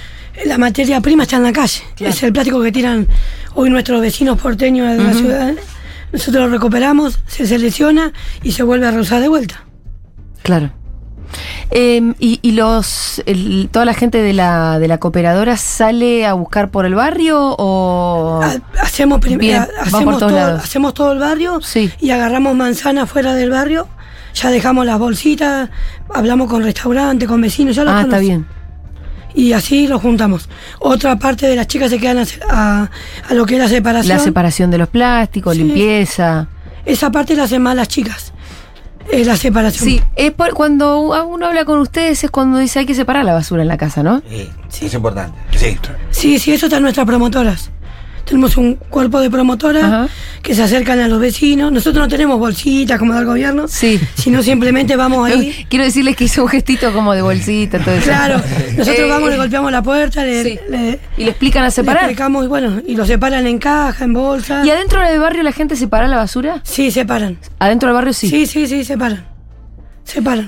La 0.44 0.58
materia 0.58 1.00
prima 1.00 1.22
está 1.22 1.36
en 1.36 1.44
la 1.44 1.52
calle. 1.52 1.80
Claro. 1.96 2.12
Es 2.12 2.22
el 2.22 2.32
plástico 2.32 2.62
que 2.62 2.70
tiran 2.72 3.08
hoy 3.54 3.70
nuestros 3.70 4.00
vecinos 4.00 4.38
porteños 4.40 4.96
de 4.96 5.02
la 5.02 5.12
ciudad. 5.14 5.54
Nosotros 6.12 6.44
lo 6.46 6.50
recuperamos, 6.50 7.18
se 7.26 7.46
selecciona 7.46 8.12
y 8.42 8.52
se 8.52 8.62
vuelve 8.62 8.86
a 8.86 8.90
reusar 8.90 9.20
de 9.20 9.28
vuelta. 9.28 9.64
Claro. 10.42 10.70
Eh, 11.72 12.14
y 12.20 12.38
y 12.42 12.52
los 12.52 13.20
el- 13.26 13.68
toda 13.72 13.84
la 13.84 13.94
gente 13.94 14.18
de 14.22 14.32
la, 14.32 14.78
de 14.78 14.86
la 14.86 14.98
cooperadora 14.98 15.56
sale 15.56 16.24
a 16.24 16.34
buscar 16.34 16.70
por 16.70 16.86
el 16.86 16.94
barrio 16.94 17.56
o 17.58 18.40
Ha- 18.42 18.80
Hacemos, 18.80 19.18
prim- 19.20 19.38
Bien, 19.38 19.62
ha- 19.62 19.66
van 19.90 20.04
por 20.04 20.14
hacemos, 20.14 20.18
todo, 20.20 20.38
hacemos 20.38 20.94
todo 20.94 21.12
el 21.12 21.18
barrio 21.18 21.60
Sí. 21.62 21.90
y 22.00 22.10
agarramos 22.10 22.54
manzanas 22.54 23.10
fuera 23.10 23.34
del 23.34 23.50
barrio. 23.50 23.88
Ya 24.36 24.50
dejamos 24.50 24.84
las 24.84 24.98
bolsitas, 24.98 25.70
hablamos 26.12 26.50
con 26.50 26.62
restaurantes, 26.62 27.26
con 27.26 27.40
vecinos, 27.40 27.74
ya 27.74 27.84
los 27.84 27.94
Ah, 27.94 28.02
está 28.02 28.18
bien. 28.18 28.46
Y 29.34 29.52
así 29.52 29.86
lo 29.86 29.98
juntamos. 29.98 30.48
Otra 30.78 31.18
parte 31.18 31.46
de 31.46 31.56
las 31.56 31.66
chicas 31.66 31.90
se 31.90 31.98
quedan 31.98 32.18
a, 32.18 32.24
a- 32.50 32.90
a 33.30 33.34
lo 33.34 33.46
que 33.46 33.54
es 33.54 33.60
la 33.60 33.68
separación. 33.68 34.16
La 34.18 34.22
separación 34.22 34.70
de 34.70 34.78
los 34.78 34.88
plásticos, 34.88 35.54
Sí. 35.56 35.62
limpieza. 35.62 36.48
Esa 36.84 37.10
parte 37.10 37.34
la 37.34 37.44
hacen 37.44 37.62
más 37.62 37.74
las 37.76 37.88
chicas. 37.88 38.32
Es 39.10 39.26
la 39.26 39.36
separación. 39.36 39.84
Sí, 39.88 40.02
es 40.16 40.32
por, 40.32 40.52
cuando 40.52 41.00
uno 41.26 41.46
habla 41.46 41.64
con 41.64 41.78
ustedes 41.78 42.22
es 42.24 42.30
cuando 42.30 42.58
dice 42.58 42.80
hay 42.80 42.86
que 42.86 42.94
separar 42.94 43.24
la 43.24 43.32
basura 43.34 43.62
en 43.62 43.68
la 43.68 43.76
casa, 43.78 44.02
¿no? 44.02 44.20
Sí, 44.68 44.86
Es 44.86 44.94
importante. 44.94 45.38
Sí. 45.56 45.78
Sí, 46.10 46.38
sí, 46.38 46.52
eso 46.52 46.66
están 46.66 46.82
nuestras 46.82 47.06
promotoras. 47.06 47.70
Tenemos 48.26 48.56
un 48.56 48.74
cuerpo 48.74 49.20
de 49.20 49.30
promotoras 49.30 49.84
Ajá. 49.84 50.08
que 50.42 50.52
se 50.54 50.62
acercan 50.62 50.98
a 50.98 51.06
los 51.06 51.20
vecinos. 51.20 51.70
Nosotros 51.70 52.02
no 52.04 52.08
tenemos 52.08 52.38
bolsitas 52.40 52.98
como 52.98 53.14
del 53.14 53.24
gobierno, 53.24 53.68
Sí. 53.68 54.00
sino 54.16 54.42
simplemente 54.42 54.96
vamos 54.96 55.30
ahí. 55.30 55.64
Quiero 55.70 55.84
decirles 55.84 56.16
que 56.16 56.24
hizo 56.24 56.42
un 56.42 56.48
gestito 56.48 56.92
como 56.92 57.14
de 57.14 57.22
bolsita, 57.22 57.78
todo 57.78 57.94
eso. 57.94 58.04
Claro, 58.06 58.42
nosotros 58.76 58.98
Eh, 59.06 59.08
vamos, 59.08 59.30
le 59.30 59.36
golpeamos 59.36 59.70
la 59.70 59.80
puerta, 59.82 60.24
le, 60.24 60.42
sí. 60.42 60.58
le- 60.68 60.98
Y 61.16 61.22
le 61.24 61.30
explican 61.30 61.62
a 61.62 61.66
le 61.66 61.70
separar. 61.70 62.02
explicamos 62.02 62.44
y 62.44 62.48
bueno, 62.48 62.82
y 62.84 62.96
lo 62.96 63.06
separan 63.06 63.46
en 63.46 63.58
caja, 63.58 64.04
en 64.04 64.12
bolsa. 64.12 64.62
¿Y 64.66 64.70
adentro 64.70 65.00
del 65.00 65.20
barrio 65.20 65.44
la 65.44 65.52
gente 65.52 65.76
separa 65.76 66.08
la 66.08 66.16
basura? 66.16 66.60
Sí, 66.64 66.90
separan. 66.90 67.38
Adentro 67.60 67.88
del 67.88 67.94
barrio 67.94 68.12
sí. 68.12 68.28
Sí, 68.28 68.46
sí, 68.46 68.66
sí, 68.66 68.84
separan. 68.84 69.24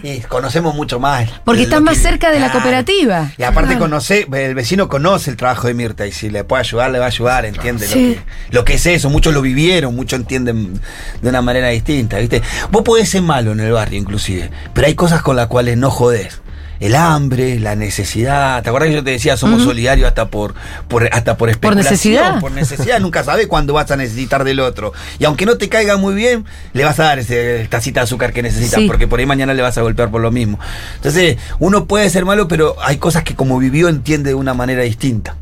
Y 0.03 0.21
conocemos 0.21 0.75
mucho 0.75 1.01
más. 1.01 1.29
Porque 1.45 1.63
estás 1.63 1.81
más 1.83 1.97
que- 1.97 2.03
cerca 2.03 2.31
de 2.31 2.39
la 2.41 2.51
cooperativa. 2.53 3.33
Y 3.37 3.43
aparte 3.43 3.71
Claro. 3.71 3.81
conoce, 3.87 4.27
el 4.33 4.55
vecino 4.55 4.89
conoce 4.89 5.31
el 5.31 5.37
trabajo 5.37 5.67
de 5.67 5.75
Mirta 5.75 6.07
y 6.07 6.13
si 6.13 6.31
le 6.31 6.45
puede 6.45 6.61
ayudar, 6.61 6.91
le 6.91 6.99
va 6.99 7.07
a 7.07 7.09
ayudar, 7.09 7.45
entiende 7.45 7.87
Sí. 7.87 8.09
lo, 8.09 8.15
que, 8.15 8.23
lo 8.57 8.65
que 8.65 8.75
es 8.75 8.87
eso. 8.87 9.11
Muchos 9.11 9.35
lo 9.35 9.43
vivieron, 9.43 9.95
muchos 9.97 10.21
entienden 10.21 10.81
de 11.21 11.29
una 11.29 11.43
manera 11.43 11.69
distinta, 11.69 12.19
¿viste? 12.19 12.41
Vos 12.71 12.83
podés 12.83 13.09
ser 13.09 13.23
malo 13.23 13.53
en 13.53 13.61
el 13.61 13.73
barrio 13.73 13.99
inclusive, 13.99 14.51
pero 14.73 14.87
hay 14.87 14.95
cosas 14.95 15.23
con 15.23 15.37
las 15.37 15.49
cuales 15.49 15.77
no 15.77 15.91
jodés. 15.91 16.41
El 16.81 16.95
hambre, 16.95 17.59
la 17.59 17.75
necesidad. 17.75 18.63
¿Te 18.63 18.69
acuerdas 18.69 18.89
que 18.91 18.95
yo 18.95 19.05
te 19.05 19.11
decía 19.11 19.37
somos 19.37 19.63
solidarios 19.65 20.07
hasta 20.09 20.29
por, 20.29 20.55
por 20.87 21.09
hasta 21.13 21.37
por 21.37 21.51
especulación? 21.51 21.93
necesidad. 21.93 22.41
Por 22.41 22.53
necesidad. 22.53 23.01
Nunca 23.01 23.25
sabes 23.25 23.47
cuándo 23.49 23.73
vas 23.73 23.91
a 23.91 23.97
necesitar 23.97 24.45
del 24.45 24.61
otro. 24.61 24.93
Y 25.19 25.25
aunque 25.25 25.45
no 25.47 25.57
te 25.59 25.69
caiga 25.69 25.97
muy 25.97 26.15
bien, 26.15 26.45
le 26.73 26.85
vas 26.85 26.99
a 27.01 27.05
dar 27.05 27.19
ese 27.19 27.67
tacita 27.69 28.01
de 28.01 28.05
azúcar 28.05 28.33
que 28.33 28.43
necesitas, 28.43 28.81
Sí. 28.81 28.87
porque 28.87 29.09
por 29.09 29.19
ahí 29.19 29.27
mañana 29.27 29.55
le 29.55 29.63
vas 29.63 29.77
a 29.77 29.83
golpear 29.83 30.11
por 30.11 30.21
lo 30.21 30.31
mismo. 30.31 30.59
Entonces, 30.97 31.37
uno 31.59 31.87
puede 31.87 32.09
ser 32.11 32.25
malo, 32.25 32.47
pero 32.49 32.77
hay 32.83 32.99
cosas 32.99 33.25
que 33.25 33.35
como 33.35 33.59
vivió 33.59 33.89
entiende 33.89 34.31
de 34.31 34.35
una 34.35 34.55
manera 34.55 34.83
distinta. 34.83 35.37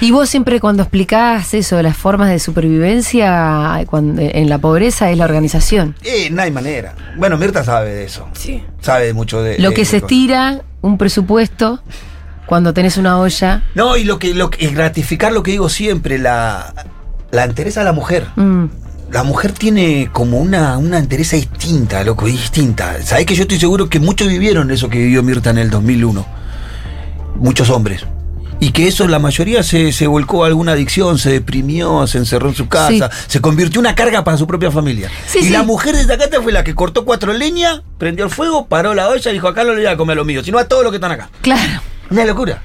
Y 0.00 0.10
vos 0.10 0.28
siempre 0.28 0.58
cuando 0.60 0.82
explicás 0.82 1.54
eso 1.54 1.76
de 1.76 1.82
las 1.84 1.96
formas 1.96 2.28
de 2.30 2.38
supervivencia 2.40 3.84
cuando- 3.86 4.20
en 4.22 4.48
la 4.48 4.58
pobreza 4.58 5.10
es 5.10 5.18
la 5.18 5.24
organización. 5.24 5.94
Eh, 6.02 6.28
no 6.30 6.42
hay 6.42 6.50
manera. 6.50 6.94
Bueno, 7.16 7.36
Mirta 7.38 7.62
sabe 7.64 7.90
de 7.94 8.04
eso. 8.04 8.28
Sí. 8.32 8.62
Sabe 8.80 9.12
mucho 9.14 9.42
de 9.42 9.58
Lo 9.58 9.68
de- 9.70 9.74
que 9.74 9.82
de 9.82 9.86
se 9.86 10.00
cosas. 10.00 10.02
estira, 10.12 10.60
un 10.80 10.98
presupuesto, 10.98 11.80
cuando 12.46 12.74
tenés 12.74 12.96
una 12.96 13.18
olla. 13.18 13.62
No, 13.74 13.96
y 13.96 14.02
lo 14.04 14.18
que, 14.18 14.34
lo 14.34 14.50
que- 14.50 14.66
gratificar 14.68 15.32
lo 15.32 15.42
que 15.44 15.52
digo 15.52 15.68
siempre, 15.68 16.18
la, 16.18 16.74
la 17.30 17.44
entereza 17.44 17.80
de 17.80 17.84
la 17.86 17.92
mujer. 17.92 18.26
Mm. 18.34 18.64
La 19.12 19.22
mujer 19.22 19.52
tiene 19.52 20.08
como 20.12 20.38
una, 20.40 20.78
una 20.78 20.98
entereza 20.98 21.36
distinta, 21.36 22.02
loco, 22.02 22.26
distinta. 22.26 23.00
Sabés 23.02 23.26
que 23.26 23.34
yo 23.34 23.42
estoy 23.42 23.60
seguro 23.60 23.88
que 23.88 24.00
muchos 24.00 24.26
vivieron 24.26 24.70
eso 24.70 24.88
que 24.88 24.98
vivió 24.98 25.22
Mirta 25.22 25.50
en 25.50 25.58
el 25.58 25.70
2001. 25.70 26.26
Muchos 27.36 27.70
hombres. 27.70 28.04
Y 28.64 28.70
que 28.70 28.86
eso 28.86 29.08
la 29.08 29.18
mayoría 29.18 29.64
se, 29.64 29.90
se 29.90 30.06
volcó 30.06 30.44
a 30.44 30.46
alguna 30.46 30.72
adicción, 30.72 31.18
se 31.18 31.30
deprimió, 31.32 32.06
se 32.06 32.18
encerró 32.18 32.48
en 32.48 32.54
su 32.54 32.68
casa, 32.68 33.10
Sí. 33.10 33.24
se 33.26 33.40
convirtió 33.40 33.80
en 33.80 33.86
una 33.86 33.94
carga 33.96 34.22
para 34.22 34.36
su 34.38 34.46
propia 34.46 34.70
familia. 34.70 35.10
Sí, 35.26 35.40
y 35.40 35.42
sí. 35.44 35.48
la 35.50 35.64
mujer 35.64 35.96
de 35.96 36.04
Zacate 36.04 36.40
fue 36.40 36.52
la 36.52 36.62
que 36.62 36.72
cortó 36.74 37.04
cuatro 37.04 37.32
leñas, 37.32 37.82
prendió 37.98 38.24
el 38.24 38.30
fuego, 38.30 38.66
paró 38.68 38.94
la 38.94 39.08
olla 39.08 39.30
y 39.30 39.34
dijo, 39.34 39.48
acá 39.48 39.64
no 39.64 39.70
le 39.70 39.78
voy 39.82 39.86
a 39.86 39.96
comer 39.96 40.16
lo 40.16 40.24
mío, 40.24 40.44
sino 40.44 40.58
a 40.58 40.64
todos 40.64 40.84
los 40.84 40.92
que 40.92 40.96
están 40.98 41.10
acá. 41.10 41.28
Claro, 41.40 41.80
Una 42.10 42.24
locura. 42.24 42.62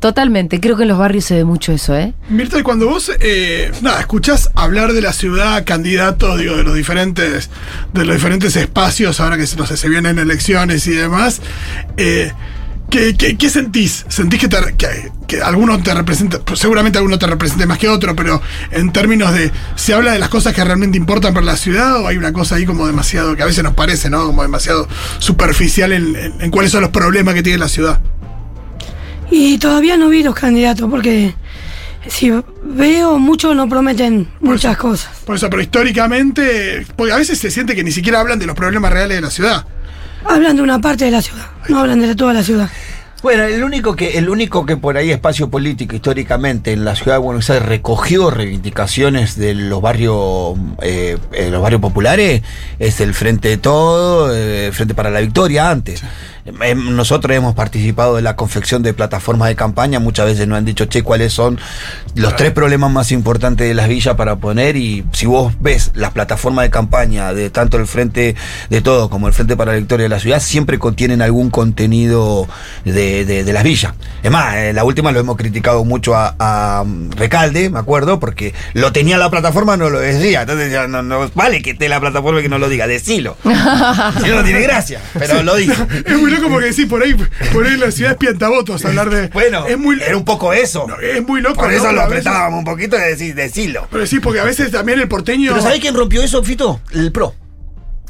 totalmente. 0.00 0.60
Creo 0.60 0.76
que 0.76 0.82
en 0.82 0.88
los 0.88 0.98
barrios 0.98 1.24
se 1.24 1.34
ve 1.36 1.44
mucho 1.44 1.72
eso, 1.72 1.96
¿eh? 1.96 2.12
Mirta, 2.28 2.58
y 2.58 2.62
cuando 2.62 2.88
vos, 2.88 3.10
eh, 3.20 3.70
nada, 3.80 4.00
escuchás 4.00 4.50
hablar 4.54 4.92
de 4.92 5.00
la 5.00 5.12
ciudad, 5.14 5.64
candidatos, 5.64 6.38
digo, 6.38 6.56
de 6.56 6.64
los 6.64 6.74
diferentes, 6.74 7.48
de 7.94 8.04
los 8.04 8.16
diferentes 8.16 8.54
espacios, 8.56 9.20
ahora 9.20 9.36
que 9.38 9.46
no 9.56 9.66
sé, 9.66 9.76
se 9.76 9.88
vienen 9.88 10.18
elecciones 10.18 10.86
y 10.86 10.90
demás, 10.90 11.40
eh, 11.96 12.32
¿qué, 12.92 13.16
qué, 13.16 13.36
qué 13.36 13.50
sentís? 13.50 14.04
¿Sentís 14.08 14.38
que, 14.38 14.46
te- 14.48 14.76
que, 14.76 15.10
que 15.26 15.42
alguno 15.42 15.82
te 15.82 15.92
representa, 15.94 16.38
pues 16.40 16.60
seguramente 16.60 16.98
alguno 16.98 17.18
te 17.18 17.26
represente 17.26 17.66
más 17.66 17.78
que 17.78 17.88
otro, 17.88 18.14
pero 18.14 18.40
en 18.70 18.92
términos 18.92 19.32
de, 19.34 19.50
¿se 19.74 19.94
habla 19.94 20.12
de 20.12 20.18
las 20.20 20.28
cosas 20.28 20.54
que 20.54 20.62
realmente 20.62 20.98
importan 20.98 21.32
para 21.34 21.46
la 21.46 21.56
ciudad 21.56 21.96
o 22.00 22.06
hay 22.06 22.18
una 22.18 22.32
cosa 22.32 22.56
ahí 22.56 22.66
como 22.66 22.86
demasiado, 22.86 23.34
que 23.34 23.42
a 23.42 23.46
veces 23.46 23.64
nos 23.64 23.74
parece, 23.74 24.10
¿no? 24.10 24.26
Como 24.26 24.42
demasiado 24.42 24.86
superficial 25.18 25.92
en, 25.92 26.14
en- 26.14 26.34
en 26.40 26.50
cuáles 26.50 26.70
son 26.70 26.82
los 26.82 26.90
problemas 26.90 27.34
que 27.34 27.42
tiene 27.42 27.58
la 27.58 27.68
ciudad? 27.68 28.00
Y 29.30 29.58
todavía 29.58 29.96
no 29.96 30.08
vi 30.10 30.22
los 30.22 30.34
candidatos 30.34 30.90
porque 30.90 31.34
si 32.06 32.30
veo, 32.64 33.18
muchos 33.18 33.56
no 33.56 33.68
prometen 33.68 34.28
muchas 34.40 34.76
cosas. 34.76 35.10
Por 35.24 35.36
eso, 35.36 35.48
pero 35.48 35.62
históricamente, 35.62 36.86
porque 36.96 37.12
a 37.12 37.16
veces 37.16 37.38
se 37.38 37.50
siente 37.50 37.74
que 37.74 37.84
ni 37.84 37.92
siquiera 37.92 38.20
hablan 38.20 38.38
de 38.38 38.46
los 38.46 38.54
problemas 38.56 38.92
reales 38.92 39.16
de 39.16 39.20
la 39.22 39.30
ciudad. 39.30 39.64
Hablan 40.24 40.56
de 40.56 40.62
una 40.62 40.80
parte 40.80 41.06
de 41.06 41.10
la 41.10 41.22
ciudad, 41.22 41.46
no 41.68 41.80
hablan 41.80 42.00
de 42.00 42.14
toda 42.14 42.32
la 42.32 42.42
ciudad. 42.42 42.70
Bueno, 43.22 43.44
el 43.44 43.62
único 43.62 43.94
que, 43.94 44.18
el 44.18 44.28
único 44.28 44.66
que 44.66 44.76
por 44.76 44.96
ahí 44.96 45.12
espacio 45.12 45.48
político 45.48 45.94
históricamente 45.94 46.72
en 46.72 46.84
la 46.84 46.96
ciudad 46.96 47.14
de 47.14 47.20
Buenos 47.20 47.48
Aires 47.50 47.68
recogió 47.68 48.30
reivindicaciones 48.30 49.36
de 49.36 49.54
los 49.54 49.80
barrios, 49.80 50.58
eh, 50.82 51.16
eh, 51.32 51.48
los 51.48 51.62
barrios 51.62 51.80
populares 51.80 52.42
es 52.80 53.00
el 53.00 53.14
Frente 53.14 53.46
de 53.46 53.58
Todo, 53.58 54.34
eh, 54.34 54.72
Frente 54.72 54.94
para 54.94 55.10
la 55.10 55.20
Victoria 55.20 55.70
antes. 55.70 56.02
Nosotros 56.44 57.36
hemos 57.36 57.54
participado 57.54 58.16
de 58.16 58.22
la 58.22 58.34
confección 58.34 58.82
de 58.82 58.92
plataformas 58.94 59.48
de 59.48 59.54
campaña, 59.54 60.00
muchas 60.00 60.26
veces 60.26 60.48
nos 60.48 60.58
han 60.58 60.64
dicho, 60.64 60.86
che, 60.86 61.02
cuáles 61.04 61.32
son 61.32 61.60
los 62.16 62.34
tres 62.34 62.50
problemas 62.50 62.90
más 62.90 63.12
importantes 63.12 63.68
de 63.68 63.74
las 63.74 63.88
villas 63.88 64.16
para 64.16 64.36
poner 64.36 64.76
y 64.76 65.04
si 65.12 65.26
vos 65.26 65.52
ves 65.60 65.92
las 65.94 66.10
plataformas 66.10 66.64
de 66.64 66.70
campaña 66.70 67.32
de 67.32 67.48
tanto 67.50 67.76
el 67.76 67.86
Frente 67.86 68.34
de 68.70 68.80
Todo 68.80 69.08
como 69.08 69.28
el 69.28 69.34
Frente 69.34 69.56
para 69.56 69.72
la 69.72 69.78
Victoria 69.78 70.04
de 70.04 70.08
la 70.08 70.18
ciudad, 70.18 70.40
siempre 70.40 70.78
contienen 70.80 71.22
algún 71.22 71.48
contenido 71.50 72.48
de, 72.84 73.24
de- 73.24 73.44
de 73.44 73.52
las 73.52 73.62
villas. 73.62 73.92
Es 74.24 74.30
más, 74.30 74.56
eh, 74.56 74.72
la 74.72 74.82
última 74.84 75.12
lo 75.12 75.20
hemos 75.20 75.36
criticado 75.36 75.84
mucho 75.84 76.14
a, 76.16 76.34
a, 76.40 76.82
mm, 76.84 77.10
Recalde, 77.12 77.70
me 77.70 77.78
acuerdo, 77.78 78.18
porque 78.18 78.52
lo 78.74 78.92
tenía 78.92 79.14
en 79.14 79.20
la 79.20 79.30
plataforma, 79.30 79.76
no 79.76 79.90
lo 79.90 80.00
decía. 80.00 80.40
Entonces 80.42 80.72
ya 80.72 80.88
no, 80.88 81.02
no 81.02 81.30
vale 81.34 81.62
que 81.62 81.70
esté 81.70 81.88
la 81.88 82.00
plataforma 82.00 82.40
y 82.40 82.42
que 82.42 82.48
no 82.48 82.58
lo 82.58 82.68
diga, 82.68 82.86
decilo. 82.88 83.36
si 83.44 83.48
no, 84.28 84.36
no 84.36 84.44
tiene 84.44 84.60
gracia, 84.62 85.00
pero 85.18 85.42
lo 85.44 85.54
dijo. 85.54 85.86
Es 86.32 86.40
muy 86.40 86.48
loco 86.48 86.54
porque 86.54 86.66
decís 86.66 86.86
por 86.86 87.02
ahí, 87.02 87.14
por 87.52 87.66
ahí 87.66 87.76
la 87.76 87.90
ciudad 87.90 88.12
es 88.12 88.18
piantavotos 88.18 88.84
hablar 88.84 89.10
de. 89.10 89.28
Bueno, 89.28 89.66
es 89.66 89.78
muy, 89.78 90.00
era 90.00 90.16
un 90.16 90.24
poco 90.24 90.52
eso. 90.52 90.86
no, 90.86 90.98
es 91.00 91.26
muy 91.26 91.40
loco. 91.40 91.60
Por 91.60 91.72
eso 91.72 91.82
Pero 91.82 91.94
lo 91.94 92.02
apretábamos 92.02 92.58
un 92.58 92.64
poquito 92.64 92.96
de 92.96 93.08
decir, 93.08 93.34
decilo. 93.34 93.86
Pero 93.90 94.06
sí, 94.06 94.20
porque 94.20 94.40
a 94.40 94.44
veces 94.44 94.70
también 94.70 95.00
el 95.00 95.08
porteño. 95.08 95.52
Pero 95.52 95.62
¿sabés 95.62 95.80
quién 95.80 95.94
rompió 95.94 96.22
eso, 96.22 96.42
Fito? 96.42 96.80
El 96.92 97.12
PRO. 97.12 97.34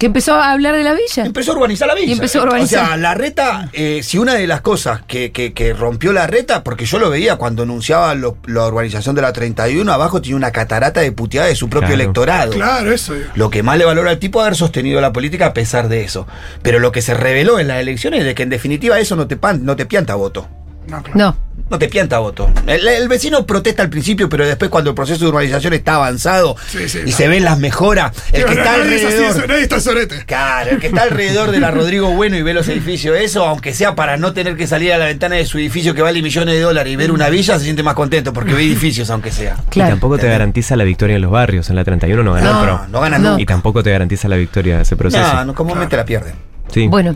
Que 0.02 0.06
empezó 0.06 0.34
a 0.34 0.50
hablar 0.50 0.74
de 0.74 0.82
la 0.82 0.94
villa. 0.94 1.24
Empezó 1.24 1.52
a 1.52 1.54
urbanizar 1.54 1.86
la 1.86 1.94
villa. 1.94 2.08
Y 2.08 2.12
empezó 2.14 2.40
a 2.40 2.42
urbanizar. 2.42 2.82
O 2.82 2.86
sea, 2.88 2.96
la 2.96 3.14
reta, 3.14 3.68
eh, 3.72 4.00
si 4.02 4.18
una 4.18 4.34
de 4.34 4.48
las 4.48 4.60
cosas 4.60 5.00
que, 5.06 5.30
que- 5.30 5.52
que 5.52 5.74
rompió 5.74 6.12
la 6.12 6.26
reta, 6.26 6.64
porque 6.64 6.86
yo 6.86 6.98
lo 6.98 7.08
veía 7.08 7.36
cuando 7.36 7.62
anunciaba 7.62 8.12
lo- 8.16 8.36
la 8.46 8.66
urbanización 8.66 9.14
de 9.14 9.22
la 9.22 9.32
31, 9.32 9.92
abajo 9.92 10.20
tenía 10.20 10.34
una 10.34 10.50
catarata 10.50 11.00
de 11.02 11.12
puteada 11.12 11.46
de 11.46 11.54
su 11.54 11.68
propio 11.68 11.90
Claro. 11.90 12.02
electorado. 12.02 12.52
Claro, 12.52 12.90
eso. 12.92 13.14
Lo 13.36 13.48
que 13.48 13.62
más 13.62 13.78
le 13.78 13.84
valora 13.84 14.10
al 14.10 14.18
tipo 14.18 14.40
es 14.40 14.42
haber 14.46 14.56
sostenido 14.56 15.00
la 15.00 15.12
política 15.12 15.46
a 15.46 15.54
pesar 15.54 15.88
de 15.88 16.02
eso. 16.02 16.26
Pero 16.62 16.80
lo 16.80 16.90
que 16.90 17.00
se 17.00 17.14
reveló 17.14 17.60
en 17.60 17.68
las 17.68 17.78
elecciones 17.78 18.18
es 18.22 18.26
de 18.26 18.34
que 18.34 18.42
en 18.42 18.50
definitiva 18.50 18.98
eso 18.98 19.14
no 19.14 19.28
te, 19.28 19.36
pan- 19.36 19.64
no 19.64 19.76
te 19.76 19.86
pianta 19.86 20.16
voto. 20.16 20.48
No, 20.88 21.00
claro. 21.00 21.16
No. 21.16 21.36
No 21.72 21.78
te 21.78 21.88
pianta 21.88 22.18
voto. 22.18 22.50
El, 22.66 22.86
el 22.86 23.08
vecino 23.08 23.46
protesta 23.46 23.82
al 23.82 23.88
principio, 23.88 24.28
pero 24.28 24.46
después 24.46 24.70
cuando 24.70 24.90
el 24.90 24.94
proceso 24.94 25.24
de 25.24 25.30
urbanización 25.30 25.72
está 25.72 25.94
avanzado 25.94 26.54
Sí, 26.68 26.86
sí, 26.88 26.98
y 27.06 27.10
no. 27.10 27.16
se 27.16 27.28
ven 27.28 27.44
las 27.44 27.58
mejoras, 27.58 28.12
el 28.32 28.44
que 28.44 28.54
no, 28.54 28.60
está 28.60 28.74
alrededor... 28.74 29.12
eso, 29.36 29.46
nadie 29.46 29.62
está 29.62 29.80
sorete. 29.80 30.24
Claro, 30.26 30.70
el 30.72 30.78
que 30.80 30.88
está 30.88 31.02
alrededor 31.04 31.50
de 31.50 31.60
la 31.60 31.70
Rodrigo 31.70 32.10
Bueno 32.10 32.36
y 32.36 32.42
ve 32.42 32.52
los 32.52 32.68
edificios, 32.68 33.16
eso, 33.18 33.46
aunque 33.46 33.72
sea 33.72 33.94
para 33.94 34.18
no 34.18 34.34
tener 34.34 34.54
que 34.56 34.66
salir 34.66 34.92
a 34.92 34.98
la 34.98 35.06
ventana 35.06 35.36
de 35.36 35.46
su 35.46 35.56
edificio 35.58 35.94
que 35.94 36.02
vale 36.02 36.20
millones 36.20 36.54
de 36.54 36.60
dólares 36.60 36.92
y 36.92 36.96
ver 36.96 37.10
una 37.10 37.30
villa, 37.30 37.58
se 37.58 37.64
siente 37.64 37.82
más 37.82 37.94
contento 37.94 38.34
porque 38.34 38.52
ve 38.52 38.62
edificios, 38.64 39.08
aunque 39.08 39.32
sea. 39.32 39.56
Claro. 39.70 39.88
Y 39.88 39.92
tampoco 39.92 40.18
te 40.18 40.28
garantiza 40.28 40.76
la 40.76 40.84
victoria 40.84 41.16
en 41.16 41.22
los 41.22 41.30
barrios. 41.30 41.70
En 41.70 41.76
la 41.76 41.84
31 41.84 42.22
no 42.22 42.34
ganó 42.34 42.52
No, 42.52 42.60
el 42.60 42.64
PRO. 42.66 42.86
no 42.88 43.00
gana 43.00 43.18
No. 43.18 43.30
nunca. 43.30 43.42
Y 43.42 43.46
tampoco 43.46 43.82
te 43.82 43.90
garantiza 43.90 44.28
la 44.28 44.36
victoria 44.36 44.76
de 44.76 44.82
ese 44.82 44.94
proceso. 44.96 45.22
No, 45.22 45.44
no, 45.46 45.54
comúnmente 45.54 45.96
la 45.96 46.04
pierden. 46.04 46.51
Sí. 46.72 46.88
Bueno, 46.88 47.14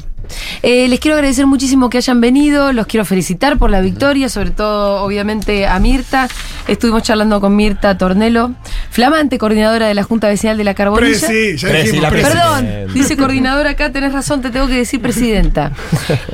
eh, 0.63 0.89
les 0.89 1.01
quiero 1.01 1.17
agradecer 1.17 1.47
muchísimo 1.47 1.89
que 1.91 1.99
hayan 1.99 2.21
venido, 2.21 2.73
los 2.73 2.87
quiero 2.87 3.05
felicitar 3.05 3.59
por 3.59 3.71
la 3.71 3.81
victoria, 3.81 4.29
sobre 4.29 4.51
todo 4.51 5.03
obviamente 5.03 5.67
a 5.67 5.79
Mirta. 5.79 6.29
Estuvimos 6.67 7.03
charlando 7.03 7.41
con 7.41 7.55
Mirta 7.55 7.97
Tornelo, 7.97 8.53
flamante 8.91 9.39
coordinadora 9.39 9.87
de 9.87 9.95
la 9.95 10.03
Junta 10.03 10.29
Vecinal 10.29 10.57
de 10.57 10.65
la 10.65 10.75
Carbonilla. 10.75 11.29
ya 11.57 11.73
dijimos. 11.73 12.03
la. 12.03 12.11
Perdón, 12.11 12.67
dice 12.95 13.17
coordinadora 13.17 13.71
acá, 13.71 13.93
tenés 13.93 14.13
razón, 14.13 14.43
te 14.43 14.51
tengo 14.51 14.67
que 14.67 14.75
decir 14.75 15.01
presidenta. 15.01 15.73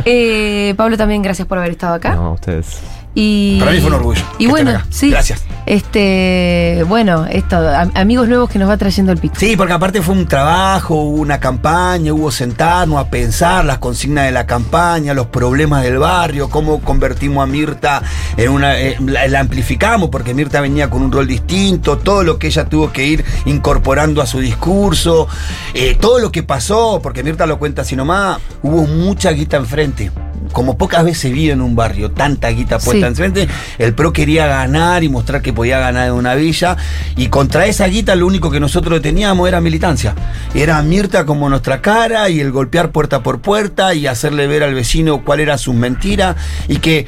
Eh, 0.05 0.75
Pablo, 0.77 0.97
también 0.97 1.23
gracias 1.23 1.47
por 1.47 1.59
haber 1.59 1.71
estado 1.71 1.95
acá. 1.95 2.15
No, 2.15 2.33
ustedes. 2.33 2.81
Y, 3.15 3.59
Para 3.59 3.73
mí 3.73 3.79
fue 3.79 3.89
un 3.89 3.95
orgullo 3.95 4.23
Y 4.39 4.47
bueno, 4.47 4.81
sí. 4.91 5.11
Gracias. 5.11 5.45
Este, 5.67 6.85
bueno, 6.89 7.27
esto, 7.27 7.57
am- 7.57 7.93
amigos 7.95 8.27
nuevos 8.29 8.49
que 8.49 8.59
nos 8.59 8.69
va 8.69 8.77
trayendo 8.77 9.13
el 9.13 9.19
pico. 9.19 9.35
Sí, 9.39 9.55
porque 9.57 9.73
aparte 9.75 10.01
fue 10.01 10.15
un 10.15 10.27
trabajo, 10.27 10.95
hubo 10.95 11.21
una 11.21 11.39
campaña, 11.39 12.13
hubo 12.15 12.31
sentarnos 12.31 12.99
a 12.99 13.09
pensar 13.11 13.65
las 13.65 13.79
consignas 13.79 14.25
de 14.25 14.33
la 14.33 14.47
campaña, 14.47 15.13
los 15.15 15.27
problemas 15.27 15.83
del 15.83 15.99
barrio, 15.99 16.49
cómo 16.49 16.81
convertimos 16.81 17.43
a 17.43 17.47
Mirta 17.47 18.03
en 18.37 18.51
una. 18.51 18.79
eh, 18.81 18.97
la, 19.05 19.29
la 19.29 19.41
amplificamos, 19.41 20.09
porque 20.09 20.35
Mirta 20.35 20.61
venía 20.61 20.89
con 20.89 21.03
un 21.03 21.13
rol 21.13 21.27
distinto, 21.27 21.99
todo 21.99 22.23
lo 22.25 22.39
que 22.39 22.47
ella 22.47 22.65
tuvo 22.65 22.91
que 22.93 23.07
ir 23.07 23.25
incorporando 23.45 24.23
a 24.23 24.27
su 24.27 24.41
discurso, 24.41 25.29
eh, 25.75 25.97
todo 26.01 26.19
lo 26.19 26.33
que 26.33 26.43
pasó, 26.43 27.01
porque 27.03 27.23
Mirta 27.23 27.47
lo 27.47 27.59
cuenta 27.59 27.83
así 27.83 27.95
nomás, 27.95 28.39
hubo 28.63 28.85
mucha 28.87 29.31
guita 29.33 29.59
enfrente. 29.59 30.11
Como 30.51 30.77
pocas 30.77 31.05
veces 31.05 31.33
vi 31.33 31.51
en 31.51 31.61
un 31.61 31.77
barrio 31.77 32.11
tanta 32.11 32.49
guita 32.49 32.79
puesta 32.79 33.07
Sí. 33.07 33.09
enfrente, 33.09 33.49
el 33.79 33.95
PRO 33.95 34.13
quería 34.13 34.47
ganar 34.47 35.05
y 35.05 35.09
mostrar 35.09 35.41
que 35.41 35.53
podía 35.53 35.79
ganar 35.79 36.09
en 36.09 36.15
una 36.15 36.35
villa. 36.35 36.77
Y 37.17 37.29
contra 37.29 37.67
esa 37.67 37.87
guita 37.87 38.15
lo 38.17 38.27
único 38.27 38.51
que 38.51 38.61
nosotros 38.61 39.01
teníamos 39.01 39.49
era 39.49 39.61
militancia. 39.61 40.15
Era 40.55 40.83
Mirta 40.83 41.25
como 41.25 41.49
nuestra 41.49 41.81
cara 41.81 42.29
y 42.29 42.41
el 42.41 42.51
golpear 42.51 42.91
puerta 42.91 43.23
por 43.23 43.41
puerta 43.41 43.95
y 43.95 44.07
hacerle 44.07 44.47
ver 44.47 44.63
al 44.63 44.75
vecino 44.75 45.23
cuál 45.25 45.41
era 45.41 45.57
sus 45.59 45.75
mentiras. 45.75 46.37
Y 46.69 46.77
que 46.79 47.07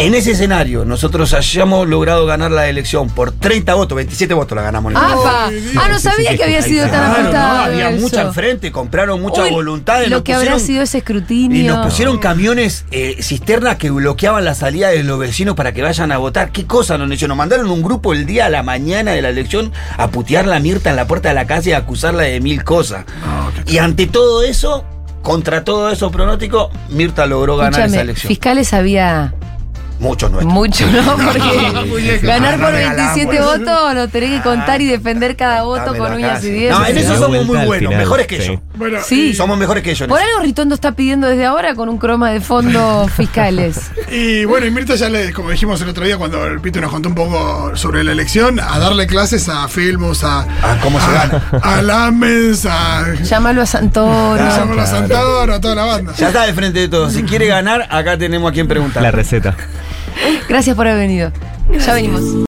en 0.00 0.14
ese 0.14 0.32
escenario 0.32 0.84
nosotros 0.84 1.32
hayamos 1.34 1.86
logrado 1.88 2.26
ganar 2.26 2.50
la 2.50 2.68
elección 2.68 3.08
por 3.10 3.32
30 3.32 3.74
votos, 3.74 3.96
27 3.96 4.32
votos 4.34 4.56
la 4.56 4.62
ganamos. 4.62 4.92
en 4.92 4.98
el 4.98 5.04
¡Apa! 5.04 5.50
Ah, 5.76 5.88
no 5.90 5.98
sabía 5.98 6.36
que 6.36 6.44
había 6.44 6.62
sido 6.62 6.88
tan 6.88 7.10
Claro, 7.30 7.32
no, 7.32 7.38
había 7.64 7.90
eso. 7.90 8.00
mucha 8.00 8.22
enfrente, 8.22 8.72
compraron 8.72 9.20
mucha 9.20 9.42
Uy, 9.42 9.50
voluntad. 9.50 10.02
y 10.02 10.08
Lo 10.08 10.24
que 10.24 10.32
habrá 10.34 10.58
sido 10.58 10.82
ese 10.82 10.98
escrutinio. 10.98 11.58
y 11.60 11.64
nos 11.64 11.84
pusieron 11.86 12.18
camiones 12.18 12.84
eh, 12.90 13.16
cisternas 13.20 13.76
que 13.76 13.90
bloqueaban 13.90 14.44
la 14.44 14.54
salida 14.54 14.88
de 14.88 15.02
los 15.04 15.18
vecinos 15.18 15.54
para 15.54 15.72
que 15.72 15.82
vayan 15.82 16.12
a 16.12 16.18
votar. 16.18 16.50
¿Qué 16.52 16.66
cosa 16.66 16.96
nos 16.98 17.10
hecho? 17.10 17.28
Nos 17.28 17.36
mandaron 17.36 17.70
un 17.70 17.82
grupo 17.82 18.12
el 18.12 18.26
día 18.26 18.46
a 18.46 18.48
la 18.50 18.62
mañana 18.62 19.12
de 19.12 19.22
la 19.22 19.28
elección 19.28 19.72
a 19.96 20.08
putear 20.08 20.46
la 20.46 20.58
Mirta 20.60 20.90
en 20.90 20.96
la 20.96 21.06
puerta 21.06 21.28
de 21.28 21.34
la 21.34 21.46
casa 21.46 21.68
y 21.68 21.72
a 21.72 21.78
acusarla 21.78 22.22
de 22.22 22.40
mil 22.40 22.64
cosas. 22.64 23.04
y 23.66 23.78
ante 23.78 24.06
todo 24.06 24.42
eso, 24.42 24.84
contra 25.22 25.64
todo 25.64 25.90
eso 25.90 26.10
pronóstico, 26.10 26.70
Mirta 26.90 27.26
logró 27.26 27.56
ganar 27.56 27.86
esa 27.86 28.00
elección. 28.00 28.28
fiscales 28.28 28.72
había 28.72 29.34
Muchos 30.00 30.30
nuestros. 30.30 30.52
mucho, 30.52 30.86
¿no? 30.90 31.16
Porque 31.16 32.18
ganar 32.22 32.52
por 32.54 32.60
no 32.62 32.70
regalamos. 32.70 33.14
27 33.14 33.40
votos 33.42 33.94
lo 33.94 34.08
tenés 34.08 34.30
que 34.38 34.42
contar 34.42 34.80
y 34.80 34.86
defender 34.86 35.36
cada 35.36 35.62
voto 35.62 35.94
con 35.96 36.14
uñas 36.14 36.42
y 36.42 36.50
dientes. 36.50 36.78
No, 36.78 36.86
en 36.86 36.98
eso 36.98 37.16
somos 37.16 37.46
muy 37.46 37.58
buenos, 37.66 37.94
mejores 37.94 38.26
que. 38.26 38.58
Bueno, 38.74 38.98
Sí. 39.04 39.34
Somos 39.34 39.58
mejores 39.58 39.82
que 39.82 39.90
ellos. 39.90 40.08
Por 40.08 40.18
algo 40.20 40.40
Ritondo 40.42 40.74
está 40.74 40.92
pidiendo 40.92 41.26
desde 41.28 41.44
ahora 41.44 41.74
con 41.74 41.88
un 41.88 41.98
croma 41.98 42.30
de 42.30 42.40
fondo 42.40 43.08
fiscales. 43.14 43.90
Y 44.10 44.44
bueno, 44.46 44.66
y 44.66 44.70
Mirta 44.70 44.94
ya 44.94 45.08
le, 45.10 45.32
como 45.32 45.50
dijimos 45.50 45.80
el 45.82 45.88
otro 45.90 46.04
día 46.04 46.16
cuando 46.16 46.46
el 46.46 46.60
Pito 46.60 46.80
nos 46.80 46.90
contó 46.90 47.08
un 47.10 47.14
poco 47.14 47.76
sobre 47.76 48.02
la 48.02 48.12
elección, 48.12 48.58
a 48.58 48.78
darle 48.78 49.06
clases 49.06 49.48
a 49.48 49.68
Filmus, 49.68 50.24
a, 50.24 50.40
Ah, 50.62 50.78
cómo 50.82 50.98
se 50.98 51.12
gana. 51.12 51.42
a 51.62 51.82
Lamens, 51.82 52.64
a 52.66 53.12
Llámalo 53.22 53.62
a 53.62 53.66
Santoro. 53.66 54.42
Ah, 54.42 54.56
Llámalo 54.56 54.80
a 54.82 54.86
Santoro, 54.86 55.54
a 55.54 55.60
toda 55.60 55.74
la 55.74 55.84
banda. 55.84 56.14
Ya 56.16 56.28
está 56.28 56.46
de 56.46 56.54
frente 56.54 56.78
de 56.80 56.88
todo. 56.88 57.10
Si 57.10 57.22
quiere 57.22 57.46
ganar, 57.46 57.86
acá 57.90 58.16
tenemos 58.16 58.50
a 58.50 58.54
quien 58.54 58.66
preguntar. 58.66 59.02
La 59.02 59.10
receta. 59.10 59.54
Gracias 60.48 60.76
por 60.76 60.86
haber 60.86 61.00
venido. 61.08 61.32
Ya 61.86 61.94
venimos. 61.94 62.22